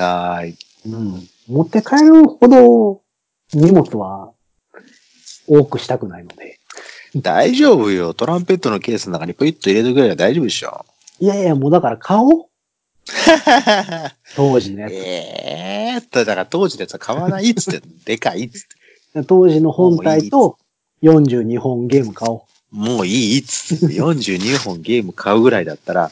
[0.47, 0.55] い。
[0.85, 1.27] うん。
[1.47, 3.01] 持って帰るほど
[3.55, 4.31] 荷物は
[5.47, 6.59] 多くしたくないので。
[7.15, 8.13] 大丈夫よ。
[8.13, 10.85] トランペットのケースの中にポイッと入れとくれば大丈夫でしょ。
[11.19, 12.45] いやいや、もうだから買おう。
[14.35, 14.93] 当時のやつ。
[14.93, 18.67] ええー、だから当時のやつは買わないっつって、でかいっつっ
[19.13, 19.23] て。
[19.27, 20.57] 当時の本体と
[21.03, 22.75] 42本ゲーム買おう。
[22.75, 23.85] もういいっつって。
[23.95, 26.11] 42本ゲーム買うぐらいだったら、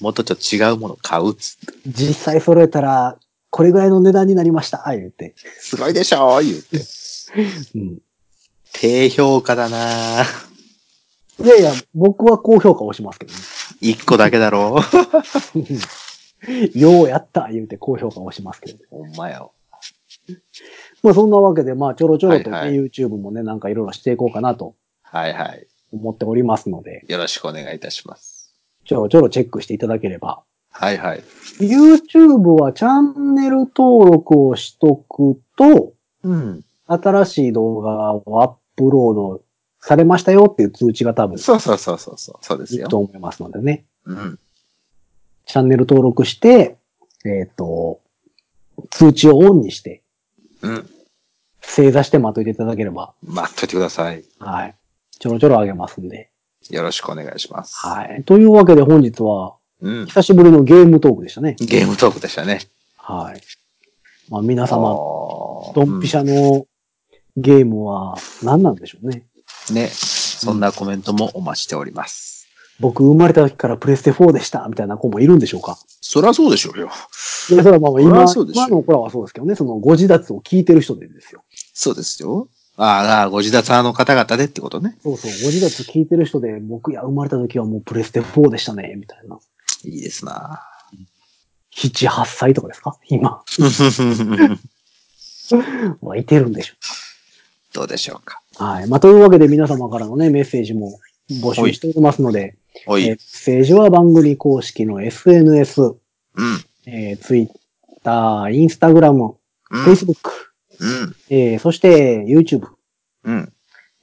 [0.00, 1.72] もっとちょっと違うもの買うっつって。
[1.88, 3.16] 実際揃えたら、
[3.52, 4.82] これぐらいの値段になりました。
[4.86, 5.34] 言って。
[5.60, 6.78] すごいでしょ言うて。
[7.74, 7.98] うん。
[8.72, 10.24] 低評価だな
[11.38, 13.38] いやいや、僕は高評価をしますけどね。
[13.82, 14.80] 一個だけだろ
[16.74, 18.84] ようやった言うて高評価をしますけどね。
[18.88, 19.52] ほんまよ。
[21.02, 25.66] まあそんなわけで、まあちょろちょろとね、はいはい YouTube もね、なんかいろいろしていこうかなとはいはい。
[25.92, 28.54] 思っておりますので、よろしくお願いいたします。
[28.86, 30.42] ちょろちょろチェックしていただければ。
[30.72, 31.22] はいはい。
[31.58, 35.92] YouTube はチャンネル登録をしとくと、
[36.24, 36.64] うん。
[36.86, 39.42] 新しい動画をアップロード
[39.80, 42.44] されましたよっていう通知が多分そうそうそうそうそう。
[42.44, 42.88] そうですよ。
[42.88, 43.84] と思いますのでね。
[44.04, 44.38] うん。
[45.46, 46.76] チャンネル登録して、
[47.24, 48.00] えっ、と、
[48.90, 50.02] 通知をオンにして、
[50.62, 50.90] うん。
[51.60, 54.24] 正座して待っといていただければ、待っといてください。
[54.38, 54.74] はい。
[55.18, 56.30] ちょろちょろあげますんで。
[56.70, 57.76] よろしくお願いします。
[57.86, 58.24] はい。
[58.24, 60.06] というわけで本日は、うん。
[60.06, 61.56] 久しぶりのゲームトークでしたね。
[61.58, 62.60] ゲームトークでしたね。
[62.96, 63.40] はい。
[64.30, 66.66] まあ皆様、様ドンピシャの
[67.36, 69.26] ゲームは何なんでしょうね。
[69.72, 69.88] ね。
[69.88, 72.46] そんなコメントもお待ちしております。
[72.80, 75.78] 僕生まれた時からプレステ4でした、みたいな子もいるんでしょうか。
[76.00, 76.90] そりゃそうでしょうよ。
[77.50, 81.44] いや、それはまあまあ今ゃそうでしょ今の子らはそうですけどね、そのご自立を聞いてる人でですよ。
[81.74, 82.48] そうですよ。
[82.76, 84.96] ああ、ご自立派の方々でってことね。
[85.02, 89.38] そうそう、ご自立聞いてる人で、僕いや、生まれた時はもうプレステ4でしたね、みたいな。
[89.84, 90.62] いいですな。
[91.76, 92.96] 7、8歳とかですか？
[93.08, 93.42] 今。
[96.00, 96.74] はいてるんでしょ
[97.74, 98.40] どうでしょうか。
[98.60, 98.62] う。
[98.62, 98.86] はい。
[98.88, 102.56] まあ、というわけで皆様からのね、メッセージも募集しておりますので、
[102.86, 105.96] メッセージは番組公式の SNS、うん。
[106.86, 107.52] えー、Twitter、
[108.04, 109.34] Instagram、
[109.70, 109.84] うん。
[109.84, 110.30] Facebook、
[110.78, 111.16] うん。
[111.30, 112.68] えー、そして YouTube、
[113.24, 113.52] うん。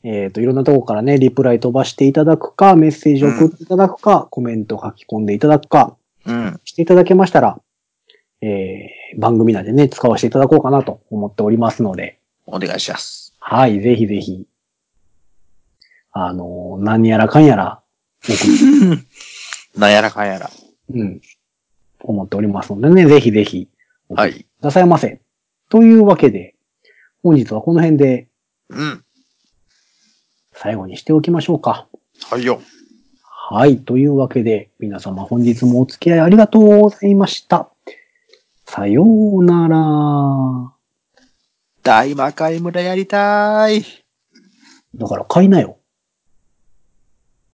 [0.03, 6.59] えっ、と、いろんなとこからね、リプライ飛ばしていただくか、メッセージを送っていただくか、コメント書き込んでいただくか、うん。
[6.63, 7.59] していただけましたら、
[8.41, 13.35] えー、番組内でね、使わせていただこうかなと思っておりますので、お願いします。
[13.39, 14.45] はい、ぜひぜひ、
[16.11, 17.81] あのー何やらかんやら、
[18.23, 18.37] 送っ
[19.77, 20.49] なんやらかんやら。
[20.93, 21.21] うん、
[21.99, 23.67] 思っておりますのでね、ぜひぜひ、
[24.07, 24.33] はい。
[24.33, 25.21] くださいませ。
[25.69, 26.55] というわけで、
[27.21, 28.29] 本日はこの辺で
[28.69, 29.03] うん。
[30.61, 31.87] 最後にしておきましょうか。
[32.29, 32.61] はいよ。
[33.23, 33.79] はい。
[33.79, 37.69] というわけで、皆様本日もお付き合いありがとうございました。
[38.65, 40.73] さようなら。
[41.81, 43.85] 大魔界村やりたい。
[44.95, 45.78] だから買いなよ。